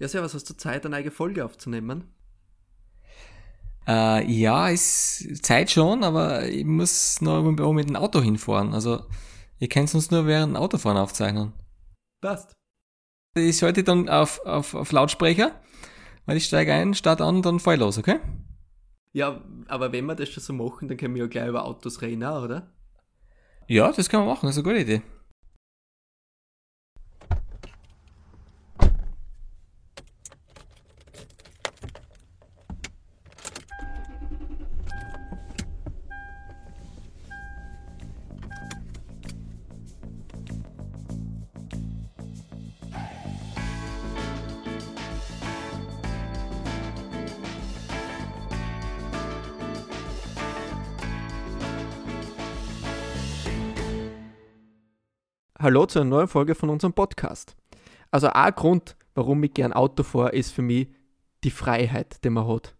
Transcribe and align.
Ja, 0.00 0.08
Servus, 0.08 0.32
hast 0.32 0.48
du 0.48 0.56
Zeit, 0.56 0.86
eine 0.86 0.96
eigene 0.96 1.10
Folge 1.10 1.44
aufzunehmen? 1.44 2.04
Äh, 3.86 4.24
ja, 4.32 4.70
ist 4.70 5.44
Zeit 5.44 5.70
schon, 5.70 6.04
aber 6.04 6.48
ich 6.48 6.64
muss 6.64 7.20
noch 7.20 7.42
mit 7.42 7.88
dem 7.88 7.96
Auto 7.96 8.22
hinfahren. 8.22 8.72
Also, 8.72 9.04
ihr 9.58 9.68
könnt 9.68 9.94
uns 9.94 10.10
nur 10.10 10.26
während 10.26 10.54
dem 10.54 10.56
Autofahren 10.56 10.96
aufzeichnen. 10.96 11.52
Passt. 12.22 12.54
Ich 13.36 13.58
schalte 13.58 13.84
dann 13.84 14.08
auf, 14.08 14.40
auf, 14.46 14.74
auf 14.74 14.90
Lautsprecher, 14.90 15.60
weil 16.24 16.38
ich 16.38 16.46
steige 16.46 16.72
ein, 16.72 16.94
starte 16.94 17.24
an, 17.24 17.42
dann 17.42 17.60
fahr 17.60 17.74
ich 17.74 17.80
los, 17.80 17.98
okay? 17.98 18.20
Ja, 19.12 19.44
aber 19.68 19.92
wenn 19.92 20.06
wir 20.06 20.14
das 20.14 20.30
schon 20.30 20.42
so 20.42 20.54
machen, 20.54 20.88
dann 20.88 20.96
können 20.96 21.14
wir 21.14 21.24
ja 21.24 21.28
gleich 21.28 21.48
über 21.48 21.66
Autos 21.66 22.00
reden, 22.00 22.24
oder? 22.24 22.72
Ja, 23.66 23.92
das 23.92 24.08
kann 24.08 24.20
man 24.20 24.30
machen, 24.30 24.46
das 24.46 24.56
ist 24.56 24.64
eine 24.64 24.72
gute 24.72 24.82
Idee. 24.82 25.02
Hallo 55.62 55.84
zu 55.84 56.00
einer 56.00 56.08
neuen 56.08 56.26
Folge 56.26 56.54
von 56.54 56.70
unserem 56.70 56.94
Podcast. 56.94 57.54
Also 58.10 58.28
ein 58.28 58.54
Grund, 58.54 58.96
warum 59.14 59.44
ich 59.44 59.52
gern 59.52 59.74
Auto 59.74 60.04
fahre, 60.04 60.30
ist 60.30 60.52
für 60.52 60.62
mich 60.62 60.88
die 61.44 61.50
Freiheit, 61.50 62.24
die 62.24 62.30
man 62.30 62.48
hat. 62.48 62.78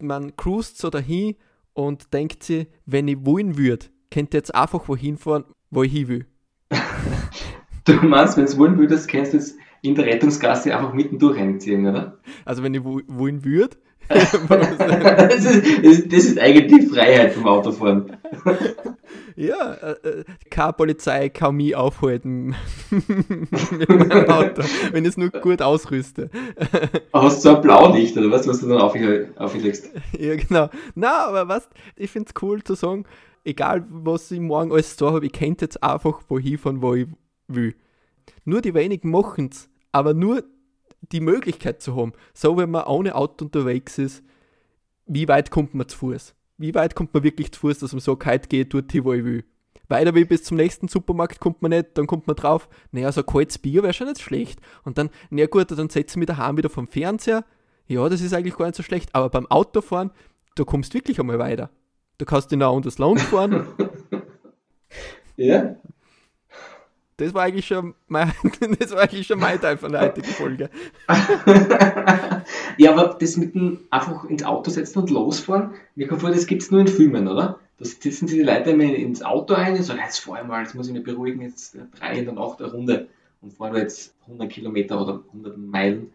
Man 0.00 0.34
cruist 0.34 0.78
so 0.78 0.90
dahin 0.90 1.36
und 1.74 2.12
denkt 2.12 2.42
sich, 2.42 2.66
wenn 2.86 3.06
ich 3.06 3.24
wollen 3.24 3.56
würde, 3.56 3.86
könnte 4.10 4.36
jetzt 4.36 4.52
einfach 4.52 4.88
wohin 4.88 5.16
fahren, 5.16 5.44
wo 5.70 5.84
ich 5.84 5.92
hin 5.92 6.08
will. 6.08 6.26
du 7.84 7.92
meinst, 8.04 8.36
wenn 8.36 8.46
du 8.46 8.58
wollen 8.58 8.78
würdest, 8.78 9.08
kannst 9.08 9.32
du 9.32 9.36
jetzt 9.36 9.54
in 9.82 9.94
der 9.94 10.06
Rettungsgasse 10.06 10.76
einfach 10.76 10.94
mittendurch 10.94 11.38
reinziehen, 11.38 11.86
oder? 11.86 12.18
Also 12.44 12.64
wenn 12.64 12.74
ich 12.74 12.82
wollen 12.82 13.44
würde, 13.44 13.76
das, 14.08 15.44
ist, 15.44 16.12
das 16.12 16.24
ist 16.24 16.38
eigentlich 16.38 16.80
die 16.80 16.86
Freiheit 16.86 17.32
vom 17.32 17.46
Autofahren. 17.46 18.16
Ja, 19.36 19.74
äh, 19.74 20.08
äh, 20.08 20.24
keine 20.50 20.72
Polizei 20.74 21.28
kann 21.28 21.56
mich 21.56 21.74
aufhalten 21.74 22.54
mit 22.90 23.88
meinem 23.88 24.28
Auto, 24.28 24.62
wenn 24.92 25.04
ich 25.04 25.10
es 25.10 25.16
nur 25.16 25.30
gut 25.30 25.62
ausrüste. 25.62 26.30
Hast 27.12 27.44
du 27.44 27.56
ein 27.56 27.62
Blaulicht 27.62 28.16
oder 28.16 28.30
was, 28.30 28.46
was 28.46 28.60
du 28.60 28.68
dann 28.68 28.80
auflegst? 28.80 29.90
Ja, 30.18 30.36
genau. 30.36 30.68
Na, 30.94 31.26
aber 31.26 31.48
was, 31.48 31.68
ich 31.96 32.10
finde 32.10 32.30
es 32.34 32.42
cool 32.42 32.62
zu 32.62 32.74
sagen, 32.74 33.04
egal 33.44 33.84
was 33.88 34.30
ich 34.30 34.40
morgen 34.40 34.72
alles 34.72 34.96
da 34.96 35.12
habe, 35.12 35.26
ich 35.26 35.32
könnte 35.32 35.64
jetzt 35.64 35.82
einfach 35.82 36.20
wohin 36.28 36.58
fahren, 36.58 36.82
wo 36.82 36.94
ich 36.94 37.06
will. 37.48 37.74
Nur 38.44 38.60
die 38.60 38.74
wenigen 38.74 39.10
machen 39.10 39.48
es, 39.50 39.68
aber 39.92 40.14
nur 40.14 40.44
die 41.10 41.20
Möglichkeit 41.20 41.82
zu 41.82 41.96
haben, 41.96 42.12
so 42.32 42.56
wenn 42.56 42.70
man 42.70 42.84
ohne 42.84 43.14
Auto 43.14 43.44
unterwegs 43.44 43.98
ist, 43.98 44.22
wie 45.06 45.28
weit 45.28 45.50
kommt 45.50 45.74
man 45.74 45.88
zu 45.88 45.98
Fuß? 45.98 46.34
Wie 46.58 46.74
weit 46.74 46.94
kommt 46.94 47.12
man 47.12 47.22
wirklich 47.22 47.52
zu 47.52 47.60
Fuß, 47.60 47.80
dass 47.80 47.92
man 47.92 48.00
so 48.00 48.16
kalt 48.16 48.48
geht, 48.48 48.72
dort 48.72 48.92
wo 49.04 49.12
ich 49.12 49.24
will? 49.24 49.44
Weiter 49.88 50.14
wie 50.14 50.24
bis 50.24 50.44
zum 50.44 50.56
nächsten 50.56 50.88
Supermarkt 50.88 51.38
kommt 51.38 51.60
man 51.60 51.70
nicht, 51.70 51.98
dann 51.98 52.06
kommt 52.06 52.26
man 52.26 52.36
drauf, 52.36 52.68
naja, 52.92 53.12
so 53.12 53.20
ein 53.20 53.26
kaltes 53.26 53.58
Bier 53.58 53.82
wäre 53.82 53.92
schon 53.92 54.06
nicht 54.06 54.22
schlecht. 54.22 54.60
Und 54.84 54.96
dann, 54.96 55.10
na 55.28 55.46
gut, 55.46 55.70
dann 55.70 55.90
setze 55.90 56.14
ich 56.14 56.16
mich 56.16 56.26
daheim 56.26 56.56
wieder 56.56 56.70
vom 56.70 56.88
Fernseher. 56.88 57.44
Ja, 57.86 58.08
das 58.08 58.22
ist 58.22 58.32
eigentlich 58.32 58.56
gar 58.56 58.66
nicht 58.66 58.76
so 58.76 58.82
schlecht, 58.82 59.14
aber 59.14 59.28
beim 59.28 59.46
Autofahren, 59.46 60.10
da 60.54 60.64
kommst 60.64 60.94
du 60.94 60.98
wirklich 60.98 61.20
einmal 61.20 61.38
weiter. 61.38 61.70
Du 62.18 62.24
kannst 62.24 62.52
in 62.52 62.62
ein 62.62 62.68
anderes 62.68 62.98
Land 62.98 63.20
fahren. 63.20 63.66
ja. 65.36 65.76
Das 67.22 67.34
war 67.34 67.44
eigentlich 67.44 67.66
schon 67.66 67.94
mein, 68.08 68.32
das 68.78 68.90
war 68.90 69.02
eigentlich 69.02 69.28
schon 69.28 69.38
mein 69.38 69.60
Teil 69.60 69.76
von 69.76 69.92
der 69.92 70.00
heutigen 70.00 70.26
Folge. 70.26 70.70
ja, 72.78 72.92
aber 72.92 73.16
das 73.18 73.36
mit 73.36 73.54
dem 73.54 73.78
einfach 73.90 74.24
ins 74.24 74.42
Auto 74.42 74.70
setzen 74.70 74.98
und 74.98 75.10
losfahren, 75.10 75.74
mir 75.94 76.08
kommt 76.08 76.22
vor, 76.22 76.30
das 76.30 76.46
gibt 76.46 76.62
es 76.62 76.72
nur 76.72 76.80
in 76.80 76.88
Filmen, 76.88 77.28
oder? 77.28 77.60
Da 77.78 77.84
sitzen 77.84 78.26
sie 78.26 78.38
die 78.38 78.42
Leute 78.42 78.70
immer 78.70 78.84
ins 78.84 79.22
Auto 79.22 79.54
ein 79.54 79.76
und 79.76 79.84
sagen, 79.84 80.00
jetzt 80.04 80.18
fahr 80.18 80.42
ich 80.42 80.48
mal, 80.48 80.62
jetzt 80.62 80.74
muss 80.74 80.88
ich 80.88 80.92
mich 80.92 81.04
beruhigen, 81.04 81.42
jetzt 81.42 81.76
drei 81.98 82.18
in 82.18 82.24
der 82.24 82.34
Nacht 82.34 82.60
eine 82.60 82.72
Runde 82.72 83.08
und 83.40 83.52
fahren 83.52 83.76
jetzt 83.76 84.14
100 84.22 84.50
Kilometer 84.50 85.00
oder 85.00 85.22
100 85.28 85.56
Meilen 85.58 86.12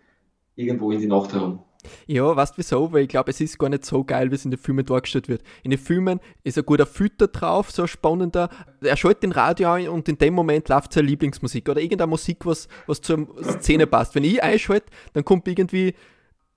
irgendwo 0.55 0.91
in 0.91 0.99
die 0.99 1.07
Nacht 1.07 1.33
herum. 1.33 1.59
Ja, 2.05 2.35
weißt 2.35 2.53
du 2.53 2.57
wieso? 2.57 2.91
Weil 2.91 3.03
ich 3.03 3.09
glaube, 3.09 3.31
es 3.31 3.41
ist 3.41 3.57
gar 3.57 3.69
nicht 3.69 3.85
so 3.85 4.03
geil, 4.03 4.31
wie 4.31 4.35
es 4.35 4.45
in 4.45 4.51
den 4.51 4.59
Filmen 4.59 4.85
dargestellt 4.85 5.27
wird. 5.27 5.41
In 5.63 5.71
den 5.71 5.79
Filmen 5.79 6.19
ist 6.43 6.57
ein 6.57 6.65
guter 6.65 6.85
Fütter 6.85 7.27
drauf, 7.27 7.71
so 7.71 7.83
ein 7.83 7.87
spannender. 7.87 8.49
Er 8.81 8.97
schaltet 8.97 9.23
den 9.23 9.31
Radio 9.31 9.71
ein 9.71 9.89
und 9.89 10.07
in 10.09 10.17
dem 10.17 10.33
Moment 10.33 10.69
läuft 10.69 10.93
seine 10.93 11.07
Lieblingsmusik 11.07 11.67
oder 11.69 11.81
irgendeine 11.81 12.09
Musik, 12.09 12.45
was, 12.45 12.67
was 12.85 13.01
zur 13.01 13.27
Szene 13.59 13.87
passt. 13.87 14.15
Wenn 14.15 14.23
ich 14.23 14.41
einschalte, 14.41 14.87
dann 15.13 15.25
kommt 15.25 15.47
irgendwie 15.47 15.93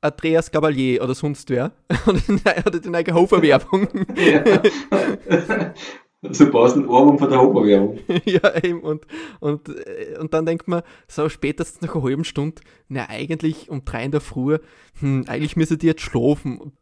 Andreas 0.01 0.51
Gabalier 0.51 1.03
oder 1.03 1.15
sonst 1.15 1.51
wer. 1.51 1.73
Und 2.07 2.47
er 2.47 2.65
hat 2.65 2.85
die 2.85 2.89
neue 2.89 3.13
Hofer-Werbung. 3.13 3.89
So 6.23 6.51
passt 6.51 6.77
ein 6.77 6.87
Ohrwurm 6.87 7.19
von 7.19 7.31
der 7.31 7.41
Hofer-Werbung. 7.41 7.99
ja, 8.27 8.63
eben. 8.63 8.81
Und, 8.81 9.07
und, 9.41 9.69
äh, 9.69 10.19
und 10.19 10.35
dann 10.35 10.45
denkt 10.45 10.69
man, 10.69 10.83
so 11.09 11.29
spätestens 11.31 11.81
nach 11.81 11.95
einer 11.95 12.05
halben 12.05 12.25
Stunde, 12.25 12.61
na, 12.89 13.09
eigentlich 13.09 13.71
um 13.71 13.85
drei 13.87 14.05
in 14.05 14.11
der 14.11 14.21
Früh, 14.21 14.59
hm, 15.01 15.25
eigentlich 15.29 15.57
müsste 15.57 15.79
die 15.79 15.87
jetzt 15.87 16.03
schlafen, 16.03 16.73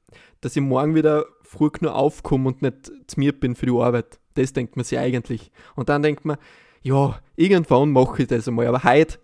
dass 0.40 0.56
ich 0.56 0.62
morgen 0.62 0.96
wieder 0.96 1.26
früh 1.42 1.70
nur 1.80 1.94
aufkomme 1.94 2.48
und 2.48 2.62
nicht 2.62 2.90
zu 3.06 3.20
mir 3.20 3.32
bin 3.32 3.54
für 3.54 3.66
die 3.66 3.72
Arbeit. 3.72 4.18
Das 4.34 4.52
denkt 4.52 4.76
man 4.76 4.84
sich 4.84 4.98
eigentlich. 4.98 5.52
Und 5.76 5.88
dann 5.88 6.02
denkt 6.02 6.24
man, 6.24 6.36
ja, 6.82 7.20
irgendwann 7.36 7.90
mache 7.90 8.22
ich 8.22 8.28
das 8.28 8.48
einmal. 8.48 8.66
Aber 8.66 8.82
heute, 8.82 9.18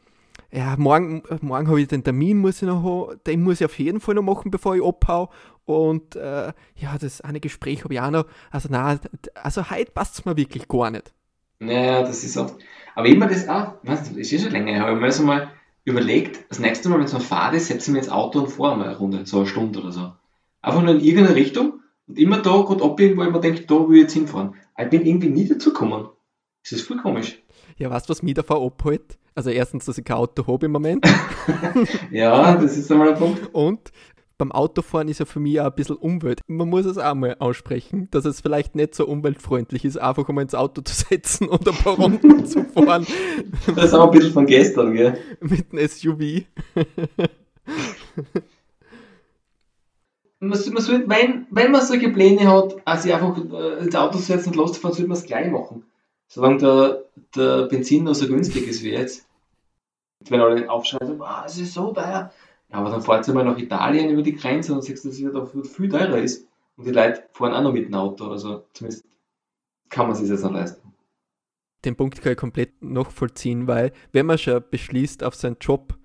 ja, 0.52 0.76
morgen, 0.78 1.22
morgen 1.41 1.69
habe 1.69 1.81
ich 1.81 1.88
den 1.88 2.04
Termin, 2.04 2.38
muss 2.38 2.62
ich 2.62 2.69
noch 2.69 3.14
den 3.26 3.42
muss 3.42 3.60
ich 3.60 3.64
auf 3.64 3.78
jeden 3.78 4.00
Fall 4.00 4.14
noch 4.14 4.22
machen, 4.22 4.52
bevor 4.52 4.76
ich 4.76 4.84
abhau. 4.84 5.31
Und 5.64 6.16
äh, 6.16 6.52
ja, 6.76 6.98
das 7.00 7.20
eine 7.20 7.41
Gespräch 7.41 7.84
habe 7.84 7.94
ich 7.94 8.00
auch 8.00 8.10
noch. 8.10 8.26
Also 8.50 8.69
nein, 8.70 9.00
also 9.34 9.70
heute 9.70 9.92
passt 9.92 10.19
es 10.19 10.25
mir 10.25 10.36
wirklich 10.36 10.69
gar 10.69 10.91
nicht. 10.91 11.12
Naja, 11.58 12.02
das 12.02 12.25
ist 12.25 12.36
auch. 12.36 12.52
Aber 12.94 13.06
immer 13.08 13.26
das 13.26 13.48
auch, 13.48 13.75
weißt 13.82 14.14
du, 14.14 14.20
ist 14.20 14.32
eh 14.32 14.38
schon 14.38 14.52
länger 14.52 14.72
her, 14.72 14.82
habe 14.82 14.94
ich 14.94 15.00
mir 15.00 15.10
so 15.10 15.22
mal 15.22 15.50
überlegt, 15.84 16.44
das 16.48 16.58
nächste 16.58 16.88
Mal, 16.88 16.98
wenn 16.98 17.06
es 17.06 17.12
mal 17.12 17.20
fahrt 17.20 17.54
ist, 17.54 17.66
setze 17.66 17.91
ich 17.91 17.92
mir 17.92 17.98
ins 17.98 18.08
Auto 18.08 18.41
und 18.41 18.48
fahre 18.48 18.76
mal 18.76 18.88
eine 18.88 18.98
Runde, 18.98 19.26
so 19.26 19.38
eine 19.38 19.47
Stunde 19.47 19.80
oder 19.80 19.92
so. 19.92 20.12
Einfach 20.62 20.82
nur 20.82 20.94
in 20.94 21.00
irgendeine 21.00 21.36
Richtung 21.36 21.81
und 22.06 22.19
immer 22.19 22.38
da, 22.38 22.62
gerade 22.62 22.84
abbiegen, 22.84 23.16
wo 23.16 23.22
ich 23.22 23.31
mir 23.31 23.41
denke, 23.41 23.62
da 23.66 23.75
will 23.75 23.96
ich 23.96 24.02
jetzt 24.02 24.12
hinfahren. 24.14 24.54
Ich 24.78 24.88
bin 24.88 25.04
irgendwie 25.04 25.28
nie 25.28 25.48
dazu 25.48 25.72
gekommen. 25.72 26.08
Das 26.62 26.72
ist 26.72 26.86
voll 26.86 26.98
komisch. 26.98 27.42
Ja, 27.76 27.91
weißt 27.91 28.08
du, 28.08 28.10
was 28.10 28.22
mich 28.22 28.34
davon 28.34 28.62
abhält? 28.62 29.19
Also 29.34 29.50
erstens, 29.50 29.84
dass 29.84 29.98
ich 29.98 30.04
kein 30.04 30.16
Auto 30.16 30.46
habe 30.46 30.66
im 30.66 30.72
Moment. 30.72 31.04
ja, 32.10 32.54
das 32.54 32.76
ist 32.76 32.91
einmal 32.91 33.10
ein 33.10 33.19
Punkt. 33.19 33.52
Und 33.52 33.91
beim 34.38 34.52
Autofahren 34.52 35.08
ist 35.08 35.20
ja 35.20 35.26
für 35.26 35.40
mich 35.40 35.60
auch 35.60 35.66
ein 35.66 35.74
bisschen 35.74 35.96
Umwelt. 35.96 36.40
Man 36.46 36.68
muss 36.68 36.86
es 36.86 36.98
auch 36.98 37.14
mal 37.14 37.36
aussprechen, 37.38 38.08
dass 38.10 38.24
es 38.24 38.40
vielleicht 38.40 38.74
nicht 38.74 38.94
so 38.94 39.06
umweltfreundlich 39.06 39.84
ist, 39.84 39.96
einfach 39.96 40.28
mal 40.28 40.42
ins 40.42 40.54
Auto 40.54 40.80
zu 40.84 40.94
setzen 40.94 41.48
und 41.48 41.68
ein 41.68 41.74
paar 41.74 41.94
Runden 41.96 42.46
zu 42.46 42.64
fahren. 42.64 43.06
Das 43.74 43.86
ist 43.86 43.94
auch 43.94 44.10
ein 44.10 44.18
bisschen 44.18 44.32
von 44.32 44.46
gestern, 44.46 44.94
gell? 44.94 45.18
Mit 45.40 45.72
einem 45.72 45.88
SUV. 45.88 46.44
man, 50.40 50.48
man 50.48 50.82
soll, 50.82 51.08
wenn, 51.08 51.46
wenn 51.50 51.70
man 51.70 51.82
solche 51.82 52.10
Pläne 52.10 52.50
hat, 52.50 52.76
also 52.84 53.12
einfach 53.12 53.38
äh, 53.38 53.84
ins 53.84 53.94
Auto 53.94 54.18
setzen 54.18 54.50
und 54.50 54.56
loszufahren, 54.56 54.94
sollte 54.94 55.08
man 55.08 55.18
es 55.18 55.24
gleich 55.24 55.50
machen. 55.50 55.84
Solange 56.26 56.58
der, 56.58 57.04
der 57.36 57.66
Benzin 57.68 58.04
noch 58.04 58.14
so 58.14 58.26
günstig 58.26 58.66
ist 58.66 58.82
wie 58.82 58.90
jetzt. 58.90 59.26
Wenn 60.28 60.40
alle 60.40 60.70
aufschreiben, 60.70 61.20
ah, 61.22 61.44
es 61.46 61.58
ist 61.58 61.74
so 61.74 61.92
teuer. 61.92 62.32
Ja, 62.70 62.78
aber 62.78 62.90
dann 62.90 63.02
fahrt 63.02 63.28
ihr 63.28 63.34
mal 63.34 63.44
nach 63.44 63.58
Italien 63.58 64.11
über 64.11 64.22
die 64.22 64.34
Grenze 64.34 64.75
und 64.75 64.82
siehst, 64.82 65.05
dass 65.05 65.19
es 65.19 65.32
da 65.32 65.46
viel 65.46 65.88
teurer 65.88 66.19
ist. 66.19 66.49
Und 66.76 66.87
die 66.87 66.93
Leute 66.93 67.25
fahren 67.32 67.55
auch 67.55 67.62
noch 67.62 67.72
mit 67.72 67.87
dem 67.87 67.94
Auto. 67.94 68.26
Also 68.26 68.64
zumindest 68.72 69.06
kann 69.88 70.08
man 70.08 70.16
sich 70.16 70.28
das 70.28 70.43
dann 70.43 70.55
leisten. 70.55 70.93
Den 71.84 71.96
Punkt 71.96 72.20
kann 72.20 72.32
ich 72.32 72.38
komplett 72.38 72.82
nachvollziehen, 72.82 73.66
weil 73.66 73.93
wenn 74.12 74.26
man 74.26 74.38
schon 74.38 74.64
beschließt, 74.70 75.22
auf 75.22 75.34
seinen 75.34 75.56
Job 75.61 75.99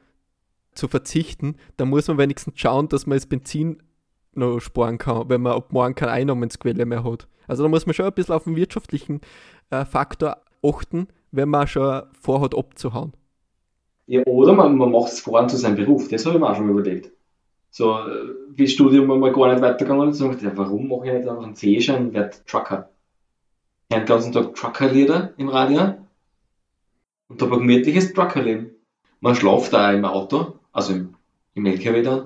zu 0.74 0.88
verzichten, 0.88 1.56
dann 1.78 1.90
muss 1.90 2.08
man 2.08 2.18
wenigstens 2.18 2.60
schauen, 2.60 2.90
dass 2.90 3.08
man 3.08 3.18
das 3.18 3.26
Benzin 3.26 3.82
noch 4.34 4.60
sparen 4.60 4.98
kann, 4.98 5.30
wenn 5.30 5.42
man 5.42 5.54
ab 5.54 5.72
morgen 5.72 5.96
keine 5.96 6.12
Einnahmensquelle 6.12 6.86
mehr 6.86 7.04
hat. 7.04 7.28
Also 7.48 7.64
da 7.64 7.70
muss 7.70 7.86
man 7.86 7.94
schon 7.94 8.06
ein 8.06 8.14
bisschen 8.14 8.36
auf 8.36 8.44
den 8.44 8.56
wirtschaftlichen 8.56 9.22
äh, 9.70 9.86
Faktor 9.86 10.38
achten, 10.64 11.08
wenn 11.32 11.50
man 11.50 11.68
schon 11.68 12.04
vorhat 12.20 12.56
abzuhauen. 12.56 13.14
Ja, 14.10 14.24
oder 14.26 14.54
man, 14.54 14.76
man 14.76 14.92
macht 14.92 15.12
es 15.12 15.20
voran 15.20 15.50
zu 15.50 15.58
seinem 15.58 15.76
Beruf, 15.76 16.08
das 16.10 16.26
habe 16.26 16.36
ich 16.36 16.42
mir 16.42 16.50
auch 16.50 16.56
schon 16.56 16.66
mal 16.66 16.72
überlegt. 16.72 17.12
So, 17.70 18.00
äh, 18.00 18.34
wie 18.50 18.68
Studium 18.68 19.06
mal 19.06 19.32
gar 19.32 19.54
nicht 19.54 19.62
weitergegangen 19.62 20.10
ist, 20.10 20.22
und 20.22 20.42
ja, 20.42 20.52
warum 20.56 20.88
mache 20.88 21.08
ich 21.08 21.14
nicht 21.14 21.28
einfach 21.28 21.44
einen 21.44 21.56
C-Schein 21.56 22.08
und 22.08 22.14
werde 22.14 22.36
Trucker? 22.48 22.90
Ich 23.88 23.96
habe 23.96 24.06
den 24.06 24.08
ganzen 24.08 24.32
Tag 24.32 24.56
Trucker-Lieder 24.56 25.34
im 25.38 25.50
Radio 25.50 25.96
und 27.28 27.42
habe 27.42 27.54
ein 27.54 27.60
gemütliches 27.60 28.14
Trucker-Leben. 28.14 28.72
Man 29.20 29.36
schlaft 29.36 29.74
da 29.74 29.92
im 29.94 30.06
Auto, 30.06 30.60
also 30.72 30.94
im 30.94 31.16
im 31.60 31.66
LKW 31.66 32.02
dann. 32.02 32.20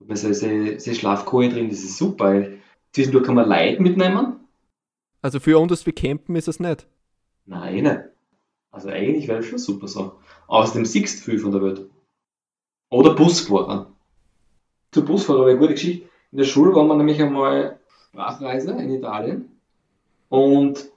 Hat 0.00 0.08
man 0.08 0.16
so, 0.16 0.32
so, 0.32 0.48
so 0.78 0.94
Schlafkohle 0.94 1.50
drin, 1.50 1.68
das 1.68 1.80
ist 1.80 1.98
super. 1.98 2.46
Zwischendurch 2.92 3.24
kann 3.24 3.34
man 3.34 3.48
Leid 3.48 3.80
mitnehmen. 3.80 4.36
Also 5.20 5.40
für 5.40 5.58
uns 5.58 5.86
wie 5.86 5.92
Campen 5.92 6.36
ist 6.36 6.48
es 6.48 6.58
nicht. 6.58 6.86
Nein, 7.46 7.82
nicht. 7.84 8.00
Also 8.72 8.88
eigentlich 8.88 9.28
wäre 9.28 9.38
das 9.38 9.46
schon 9.46 9.58
super 9.58 9.86
so. 9.86 10.12
Außerdem 10.48 10.84
siehst 10.84 11.20
du 11.20 11.30
viel 11.30 11.38
von 11.38 11.52
der 11.52 11.62
Welt. 11.62 11.86
Oder 12.90 13.14
Busfahrer. 13.14 13.86
Zu 14.90 15.04
Busfahrer 15.04 15.40
wäre 15.40 15.50
eine 15.50 15.58
gute 15.58 15.74
Geschichte. 15.74 16.08
In 16.32 16.38
der 16.38 16.44
Schule 16.44 16.74
waren 16.74 16.88
wir 16.88 16.96
nämlich 16.96 17.22
einmal 17.22 17.78
Sprachreise 18.08 18.72
in 18.72 18.90
Italien. 18.90 19.50
Und 20.28 20.90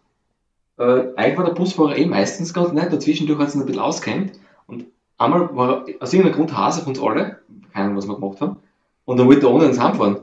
äh, 0.77 1.13
eigentlich 1.15 1.37
war 1.37 1.45
der 1.45 1.53
Busfahrer 1.53 1.97
eh 1.97 2.05
meistens 2.05 2.53
ganz 2.53 2.71
nett, 2.71 2.91
dazwischendurch 2.91 3.39
hat 3.39 3.49
es 3.49 3.55
ein 3.55 3.65
bisschen 3.65 3.81
auskennt. 3.81 4.39
Und 4.67 4.85
einmal 5.17 5.55
war 5.55 5.87
er 5.87 6.01
aus 6.01 6.13
irgendeinem 6.13 6.37
Grund 6.37 6.57
Hase 6.57 6.81
auf 6.81 6.87
uns 6.87 6.99
alle, 6.99 7.39
keine 7.73 7.85
Ahnung, 7.85 7.97
was 7.97 8.07
wir 8.07 8.15
gemacht 8.15 8.41
haben, 8.41 8.57
und 9.05 9.17
dann 9.17 9.27
wollte 9.27 9.45
er 9.45 9.53
ohne 9.53 9.67
uns 9.67 9.79
heimfahren. 9.79 10.19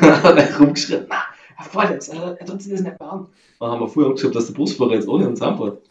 dann 0.00 0.22
hat 0.22 0.36
er 0.36 0.58
rumgeschrien, 0.58 1.06
na, 1.08 1.16
er 1.58 1.64
fährt 1.64 1.90
jetzt, 1.90 2.12
er, 2.14 2.38
tut 2.38 2.62
sich 2.62 2.72
das 2.72 2.82
nicht 2.82 3.00
an. 3.00 3.26
Dann 3.58 3.70
haben 3.70 3.80
wir 3.80 3.88
vorher 3.88 4.12
gesagt, 4.12 4.34
dass 4.34 4.46
der 4.46 4.54
Busfahrer 4.54 4.94
jetzt 4.94 5.08
ohne 5.08 5.28
uns 5.28 5.40
heimfährt. 5.40 5.82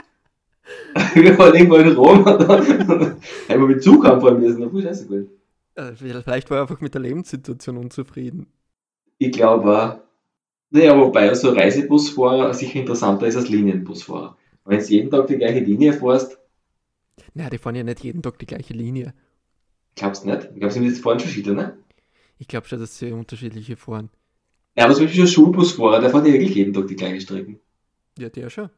wir 1.16 1.38
waren 1.38 1.56
irgendwo 1.56 1.76
in 1.76 1.96
Rom, 1.96 2.20
und 2.26 2.42
dann 2.42 2.50
haben 2.50 3.20
wir 3.62 3.68
mit 3.68 3.84
Zug 3.84 4.06
heimfahren 4.06 4.40
müssen, 4.40 4.70
voll 4.70 4.82
scheiße 4.84 5.08
gewesen. 5.08 5.30
Äh, 5.76 5.94
Vielleicht 5.96 6.50
war 6.50 6.58
er 6.58 6.62
einfach 6.64 6.82
mit 6.82 6.94
der 6.94 7.02
Lebenssituation 7.02 7.78
unzufrieden. 7.78 8.48
Ich 9.18 9.32
glaube 9.32 9.78
auch. 9.78 10.00
Naja, 10.72 10.96
wobei 10.98 11.34
so 11.34 11.50
ein 11.50 11.58
Reisebusfahrer 11.58 12.54
sicher 12.54 12.80
interessanter 12.80 13.28
ist 13.28 13.36
als 13.36 13.50
Linienbusfahrer. 13.50 14.38
Wenn 14.66 14.80
du 14.80 14.86
jeden 14.86 15.10
Tag 15.10 15.28
die 15.28 15.38
gleiche 15.38 15.60
Linie 15.62 15.94
fährst, 15.94 16.38
Na, 17.34 17.50
die 17.50 17.58
fahren 17.58 17.76
ja 17.76 17.84
nicht 17.84 18.04
jeden 18.04 18.22
Tag 18.22 18.38
die 18.40 18.46
gleiche 18.46 18.74
Linie. 18.74 19.14
glaubst 19.96 20.24
du 20.24 20.30
nicht? 20.30 20.50
Ich 20.54 20.60
glaube, 20.60 20.72
sie 20.74 20.80
sind 20.80 20.88
jetzt 20.90 21.02
fahren 21.02 21.20
schon 21.20 21.30
Schieder, 21.32 21.54
ne? 21.54 21.78
Ich 22.38 22.48
glaube 22.48 22.68
schon, 22.68 22.80
dass 22.80 22.98
sie 22.98 23.12
unterschiedliche 23.12 23.76
fahren. 23.76 24.10
Ja, 24.78 24.86
aber 24.86 24.94
zum 24.94 25.06
Beispiel 25.06 25.24
ein 25.24 25.28
Schulbusfahrer, 25.28 26.00
der 26.02 26.10
fährt 26.12 26.28
ja 26.28 26.34
wirklich 26.34 26.56
jeden 26.56 26.74
Tag 26.74 26.88
die 26.88 26.96
gleiche 26.96 27.22
Strecke. 27.22 27.60
Ja, 28.18 28.30
der 28.30 28.50
schon. 28.50 28.70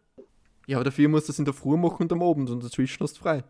Ja, 0.68 0.78
aber 0.78 0.86
dafür 0.86 1.10
musst 1.10 1.28
du 1.28 1.31
das 1.31 1.40
in 1.40 1.46
der 1.46 1.54
Früh 1.54 1.78
machen 1.78 2.04
und 2.04 2.13
am 2.13 2.22
Abend 2.22 2.50
und 2.50 2.63
dazwischen 2.63 3.04
hast 3.04 3.18
du 3.18 3.22
frei. 3.22 3.44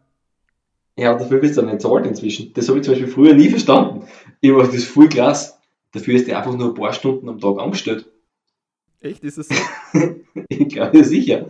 Ja, 0.98 1.13
und 1.13 1.22
dafür 1.22 1.42
wirst 1.42 1.58
du 1.58 1.62
dann 1.62 1.72
nicht 1.72 1.81
zahlt 1.81 2.06
inzwischen. 2.06 2.54
Das 2.54 2.68
habe 2.68 2.80
ich 2.80 2.86
zum 2.86 2.94
Beispiel 2.94 3.10
früher 3.10 3.34
nie 3.34 3.50
verstanden. 3.50 4.06
Ich 4.40 4.52
mache 4.52 4.72
das 4.72 4.84
voll 4.84 5.10
klasse. 5.10 5.54
Dafür 5.94 6.16
ist 6.16 6.28
der 6.28 6.38
einfach 6.38 6.56
nur 6.56 6.69
ein 6.69 6.74
paar 6.74 6.94
Stunden 6.94 7.28
am 7.30 7.40
Tag 7.40 7.60
angestellt. 7.60 8.06
Echt? 9.00 9.24
Ist 9.24 9.38
es 9.38 9.50
so? 9.50 9.56
ich 10.50 10.69
glaube 10.69 10.98
ja 10.98 11.04
sicher. 11.04 11.48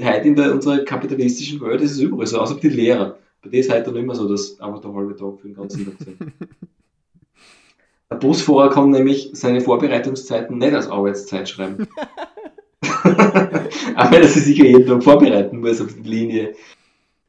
Heute 0.00 0.28
in 0.28 0.36
der, 0.36 0.52
unserer 0.52 0.84
kapitalistischen 0.84 1.60
Welt 1.60 1.80
ist 1.80 1.92
es 1.92 2.00
überall 2.00 2.26
so, 2.26 2.40
außer 2.40 2.56
die 2.56 2.68
Lehrer. 2.68 3.18
Bei 3.42 3.48
denen 3.50 3.60
ist 3.60 3.72
heute 3.72 3.84
dann 3.84 3.96
immer 3.96 4.14
so, 4.14 4.28
dass 4.28 4.60
einfach 4.60 4.80
der 4.80 4.94
halbe 4.94 5.16
Tag 5.16 5.40
für 5.40 5.48
den 5.48 5.56
ganzen 5.56 5.84
Tag 5.84 5.94
sind. 5.98 6.18
Der 8.10 8.18
Busfahrer 8.18 8.68
kann 8.68 8.90
nämlich 8.90 9.30
seine 9.32 9.62
Vorbereitungszeiten 9.62 10.58
nicht 10.58 10.74
als 10.74 10.86
Arbeitszeit 10.86 11.48
schreiben. 11.48 11.88
Auch 13.96 14.10
wenn 14.10 14.22
er 14.22 14.28
sich 14.28 14.44
sicher 14.44 14.64
jeden 14.64 14.86
Tag 14.86 15.02
vorbereiten 15.02 15.60
muss 15.60 15.80
auf 15.80 15.94
die 15.94 16.08
Linie. 16.08 16.54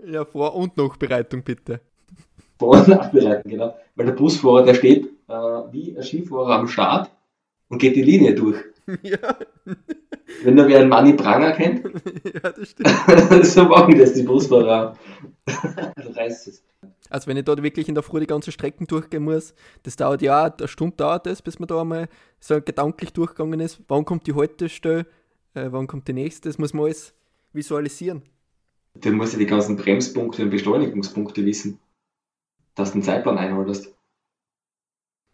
ja, 0.05 0.25
Vor- 0.25 0.55
und 0.55 0.75
Nachbereitung 0.77 1.43
bitte. 1.43 1.81
Vor- 2.59 2.77
und 2.79 2.87
nachbereiten, 2.87 3.49
genau. 3.49 3.75
Weil 3.95 4.05
der 4.07 4.13
Busfahrer, 4.13 4.63
der 4.63 4.73
steht 4.75 5.05
äh, 5.27 5.33
wie 5.71 5.95
ein 5.97 6.03
Skifahrer 6.03 6.55
am 6.59 6.67
Start 6.67 7.09
und 7.69 7.77
geht 7.79 7.95
die 7.95 8.03
Linie 8.03 8.35
durch. 8.35 8.57
ja, 9.01 9.17
Wenn 10.43 10.57
da 10.57 10.67
wer 10.67 10.79
einen 10.79 10.89
Manni 10.89 11.13
Pranger 11.13 11.51
kennt, 11.53 11.83
ja, 12.33 12.51
das 12.51 12.69
stimmt. 12.69 13.45
so 13.45 13.63
machen 13.65 13.97
das 13.97 14.13
die 14.13 14.23
Busfahrer. 14.23 14.97
also 15.95 16.09
reißt 16.11 16.47
es. 16.47 16.63
Also 17.09 17.27
wenn 17.27 17.37
ich 17.37 17.45
dort 17.45 17.61
wirklich 17.63 17.87
in 17.87 17.93
der 17.95 18.03
Früh 18.03 18.19
die 18.21 18.27
ganze 18.27 18.51
Strecken 18.51 18.87
durchgehen 18.87 19.23
muss, 19.23 19.53
das 19.83 19.95
dauert 19.95 20.21
ja 20.21 20.45
eine 20.57 20.67
Stunde 20.67 20.95
dauert 20.97 21.25
das, 21.27 21.41
bis 21.41 21.59
man 21.59 21.67
da 21.67 21.79
einmal 21.81 22.07
so 22.39 22.59
gedanklich 22.61 23.13
durchgegangen 23.13 23.59
ist. 23.59 23.81
Wann 23.87 24.03
kommt 24.03 24.25
die 24.27 24.33
Haltestelle, 24.33 25.05
äh, 25.53 25.71
wann 25.71 25.87
kommt 25.87 26.07
die 26.07 26.13
nächste, 26.13 26.49
das 26.49 26.57
muss 26.57 26.73
man 26.73 26.85
alles 26.85 27.13
visualisieren. 27.53 28.23
Du 28.95 29.11
musst 29.11 29.33
ja 29.33 29.39
die 29.39 29.45
ganzen 29.45 29.75
Bremspunkte 29.75 30.43
und 30.43 30.49
Beschleunigungspunkte 30.49 31.45
wissen, 31.45 31.79
dass 32.75 32.91
du 32.91 32.99
den 32.99 33.03
Zeitplan 33.03 33.37
einhaltest. 33.37 33.93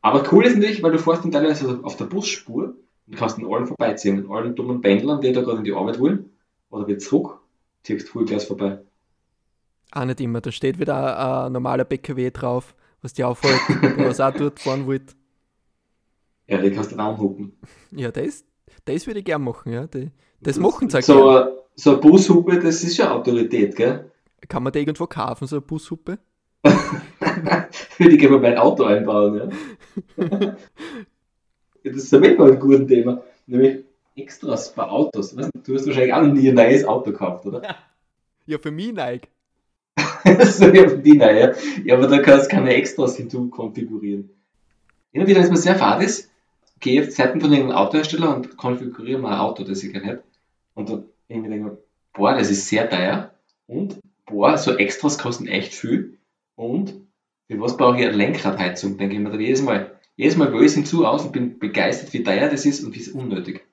Aber 0.01 0.23
cool 0.31 0.45
ist 0.45 0.55
natürlich, 0.55 0.81
weil 0.81 0.93
du 0.93 0.99
fährst 0.99 1.23
dann 1.23 1.31
teilweise 1.31 1.79
auf 1.83 1.97
der 1.97 2.05
Busspur 2.05 2.75
und 3.07 3.15
kannst 3.15 3.37
an 3.37 3.45
allen 3.45 3.67
vorbeiziehen. 3.67 4.25
An 4.25 4.31
allen 4.31 4.55
dummen 4.55 4.81
Pendlern, 4.81 5.19
die 5.19 5.33
da 5.33 5.41
gerade 5.41 5.57
in 5.57 5.63
die 5.65 5.73
Arbeit 5.73 5.99
wollen 5.99 6.29
oder 6.69 6.87
wieder 6.87 6.99
zurück, 6.99 7.39
ziehst 7.83 8.11
gleich 8.11 8.45
vorbei. 8.45 8.79
Auch 9.91 10.05
nicht 10.05 10.21
immer, 10.21 10.39
da 10.39 10.51
steht 10.51 10.79
wieder 10.79 11.45
ein, 11.45 11.51
normaler 11.51 11.83
BKW 11.83 12.29
drauf, 12.31 12.75
was 13.01 13.13
die 13.13 13.23
aufhält, 13.23 13.59
was 13.97 14.19
auch 14.19 14.33
dort 14.33 14.59
fahren 14.59 14.85
wollte. 14.85 15.15
Ja, 16.47 16.61
die 16.61 16.71
kannst 16.71 16.91
du 16.91 16.95
dann 16.95 17.07
anhucken. 17.07 17.53
Ja, 17.91 18.11
das, 18.11 18.45
das 18.85 19.07
würde 19.07 19.19
ich 19.19 19.25
gern 19.25 19.43
machen, 19.43 19.71
ja. 19.71 19.87
Das 20.41 20.57
machen 20.57 20.89
sie 20.89 20.97
auch 20.97 21.01
so, 21.01 21.47
so 21.75 21.91
eine 21.91 21.99
Bushupe, 21.99 22.59
das 22.59 22.83
ist 22.83 22.95
schon 22.95 23.07
Autorität, 23.07 23.75
gell? 23.75 24.11
Kann 24.47 24.63
man 24.63 24.71
da 24.71 24.79
irgendwo 24.79 25.07
kaufen, 25.07 25.47
so 25.47 25.57
eine 25.57 25.61
Bussuppe? 25.61 26.19
Würde 26.63 28.13
ich 28.13 28.19
gerne 28.19 28.37
mal 28.37 28.41
mein 28.41 28.57
Auto 28.57 28.83
einbauen, 28.83 29.35
ja. 30.17 30.25
ja 30.29 30.55
das 31.83 31.95
ist 31.95 32.11
ja 32.11 32.21
wirklich 32.21 32.39
mal 32.39 32.51
ein 32.51 32.59
gutes 32.59 32.87
Thema. 32.87 33.23
Nämlich 33.47 33.83
Extras 34.15 34.73
bei 34.73 34.83
Autos. 34.83 35.35
Du, 35.35 35.75
hast 35.75 35.87
wahrscheinlich 35.87 36.13
auch 36.13 36.21
noch 36.21 36.33
nie 36.33 36.49
ein 36.49 36.55
neues 36.55 36.85
Auto 36.85 37.11
gekauft, 37.11 37.45
oder? 37.45 37.61
Ja, 38.45 38.57
für 38.57 38.71
mich 38.71 38.93
nein. 38.93 39.21
so 40.43 40.67
ja, 40.67 40.89
von 40.89 41.03
die 41.03 41.17
neue. 41.17 41.55
Ja, 41.83 41.95
aber 41.97 42.07
da 42.07 42.19
kannst 42.19 42.45
du 42.45 42.55
keine 42.55 42.73
Extras 42.73 43.15
hinzu 43.15 43.49
konfigurieren. 43.49 44.29
Immer 45.11 45.27
wieder, 45.27 45.41
es 45.41 45.49
mir 45.49 45.57
sehr 45.57 45.75
fad 45.75 46.03
ist, 46.03 46.28
gehe 46.79 47.01
die 47.03 47.11
Seiten 47.11 47.41
von 47.41 47.51
irgendeinem 47.51 47.77
Autohersteller 47.77 48.35
und 48.35 48.57
konfiguriere 48.57 49.19
mal 49.19 49.33
ein 49.33 49.39
Auto, 49.39 49.63
das 49.63 49.83
ich 49.83 49.91
gerne 49.91 50.07
hätte. 50.07 50.23
Und 50.73 50.89
dann 50.89 51.05
irgendwie 51.27 51.49
denke 51.49 51.67
ich 51.67 51.71
mir, 51.71 51.77
boah, 52.13 52.33
das 52.33 52.49
ist 52.49 52.67
sehr 52.67 52.89
teuer. 52.89 53.33
Und, 53.67 53.99
boah, 54.25 54.57
so 54.57 54.75
Extras 54.75 55.17
kosten 55.17 55.47
echt 55.47 55.73
viel. 55.73 56.17
Und, 56.55 56.95
für 57.47 57.59
was 57.59 57.77
brauche 57.77 57.97
ich 57.97 58.05
eine 58.05 58.15
Lenkradheizung? 58.15 58.97
Denke 58.97 59.15
ich 59.15 59.21
mir 59.21 59.29
dann 59.29 59.39
jedes 59.39 59.61
Mal. 59.61 59.99
Jedes 60.15 60.37
Mal 60.37 60.51
wähle 60.51 60.65
ich 60.65 60.71
es 60.71 60.75
hinzu 60.75 61.05
aus 61.05 61.25
und 61.25 61.31
bin 61.31 61.59
begeistert, 61.59 62.13
wie 62.13 62.23
teuer 62.23 62.49
das 62.49 62.65
ist 62.65 62.83
und 62.83 62.93
wie 62.93 62.99
es 62.99 63.09
unnötig. 63.09 63.65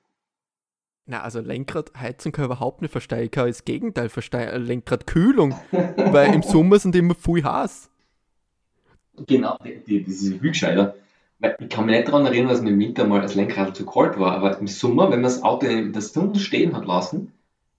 Na, 1.05 1.21
also 1.21 1.39
Lenkradheizung 1.39 2.31
kann 2.31 2.45
ich 2.45 2.47
überhaupt 2.47 2.81
nicht 2.81 2.91
verstehen. 2.91 3.23
Ich 3.23 3.31
kann 3.31 3.47
das 3.47 3.65
Gegenteil 3.65 4.09
verstehen. 4.09 4.65
Lenkradkühlung. 4.65 5.55
weil 5.71 6.33
im 6.33 6.43
Sommer 6.43 6.79
sind 6.79 6.95
die 6.95 6.99
immer 6.99 7.15
viel 7.15 7.43
heiß. 7.43 7.89
Genau, 9.25 9.57
die, 9.63 9.79
die, 9.83 10.03
das 10.03 10.15
ist 10.15 10.39
viel 10.39 10.49
gescheiter. 10.49 10.95
Ich 11.39 11.69
kann 11.69 11.85
mich 11.85 11.95
nicht 11.95 12.07
daran 12.07 12.25
erinnern, 12.25 12.49
dass 12.49 12.61
mir 12.61 12.71
im 12.71 12.79
Winter 12.79 13.05
mal 13.05 13.21
das 13.21 13.35
Lenkrad 13.35 13.75
zu 13.75 13.85
kalt 13.85 14.19
war, 14.19 14.33
aber 14.33 14.57
im 14.57 14.67
Sommer, 14.67 15.11
wenn 15.11 15.21
man 15.21 15.23
das 15.23 15.43
Auto 15.43 15.67
in 15.67 15.93
der 15.93 16.01
Sonne 16.01 16.39
stehen 16.39 16.75
hat 16.75 16.85
lassen, 16.85 17.31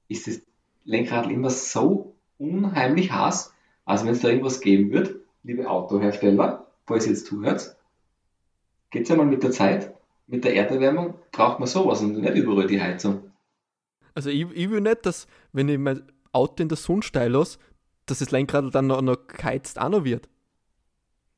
ist 0.08 0.28
das 0.28 0.40
Lenkrad 0.84 1.28
immer 1.30 1.50
so 1.50 2.14
unheimlich 2.38 3.10
heiß. 3.10 3.52
Also 3.84 4.04
wenn 4.04 4.12
es 4.12 4.20
da 4.20 4.28
irgendwas 4.28 4.60
geben 4.60 4.92
wird, 4.92 5.16
liebe 5.42 5.68
Autohersteller, 5.68 6.66
falls 6.86 7.06
ihr 7.06 7.12
jetzt 7.12 7.26
zuhört, 7.26 7.76
geht's 8.90 9.10
einmal 9.10 9.26
mit 9.26 9.42
der 9.42 9.50
Zeit, 9.50 9.92
mit 10.28 10.44
der 10.44 10.54
Erderwärmung 10.54 11.14
braucht 11.32 11.58
man 11.58 11.66
sowas 11.66 12.00
und 12.00 12.20
nicht 12.20 12.34
überall 12.34 12.66
die 12.66 12.80
Heizung. 12.80 13.32
Also 14.14 14.30
ich, 14.30 14.46
ich 14.52 14.70
will 14.70 14.80
nicht, 14.80 15.04
dass, 15.04 15.26
wenn 15.52 15.68
ich 15.68 15.78
mein 15.78 16.02
Auto 16.32 16.62
in 16.62 16.68
der 16.68 16.76
Sonne 16.76 17.02
steil 17.02 17.32
lasse, 17.32 17.58
dass 18.06 18.20
das 18.20 18.30
Lenkrad 18.30 18.74
dann 18.74 18.86
noch, 18.86 19.02
noch 19.02 19.26
geheizt 19.26 19.80
auch 19.80 19.88
noch 19.88 20.04
wird. 20.04 20.28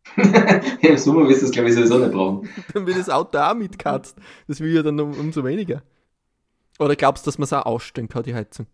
Im 0.83 0.97
Sommer 0.97 1.28
wirst 1.28 1.42
du 1.42 1.47
das 1.47 1.52
glaube 1.52 1.69
ich 1.69 1.75
sowieso 1.75 1.99
nicht 1.99 2.12
brauchen. 2.12 2.49
Dann 2.75 2.87
wird 2.87 2.99
das 2.99 3.11
Auto 3.11 3.38
auch 3.38 3.54
mitgeheizt. 3.54 4.16
Das 4.49 4.61
will 4.61 4.75
ja 4.75 4.83
dann 4.83 4.99
um, 4.99 5.12
umso 5.12 5.45
weniger. 5.45 5.83
Oder 6.78 6.97
glaubst 6.97 7.26
du, 7.26 7.28
dass 7.28 7.38
man 7.38 7.45
es 7.45 7.52
auch 7.52 7.66
ausstellen 7.66 8.09
kann, 8.09 8.23
die 8.23 8.35
Heizung? 8.35 8.66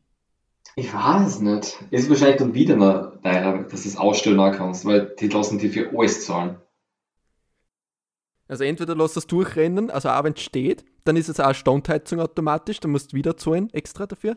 Ich 0.77 0.93
weiß 0.93 1.41
nicht. 1.41 1.79
Ist 1.91 2.09
wahrscheinlich 2.09 2.37
dann 2.37 2.55
wieder 2.55 2.77
noch 2.77 3.21
teurer, 3.23 3.65
dass 3.65 3.83
du 3.83 3.89
es 3.89 3.97
ausstellen 3.97 4.39
auch 4.39 4.53
kannst, 4.53 4.85
weil 4.85 5.15
die 5.19 5.29
lassen 5.29 5.59
die 5.59 5.69
für 5.69 5.91
alles 5.97 6.25
zahlen. 6.25 6.57
Also 8.49 8.65
entweder 8.65 8.95
lass 8.95 9.15
das 9.15 9.27
durchrennen, 9.27 9.91
also 9.91 10.09
auch 10.09 10.23
wenn 10.23 10.35
es 10.35 10.43
steht, 10.43 10.85
dann 11.05 11.17
ist 11.17 11.29
es 11.29 11.41
auch 11.41 11.47
eine 11.47 11.55
Standheizung 11.55 12.21
automatisch, 12.21 12.79
dann 12.79 12.93
musst 12.93 13.13
du 13.13 13.17
wieder 13.17 13.37
zahlen 13.37 13.73
extra 13.73 14.07
dafür. 14.07 14.37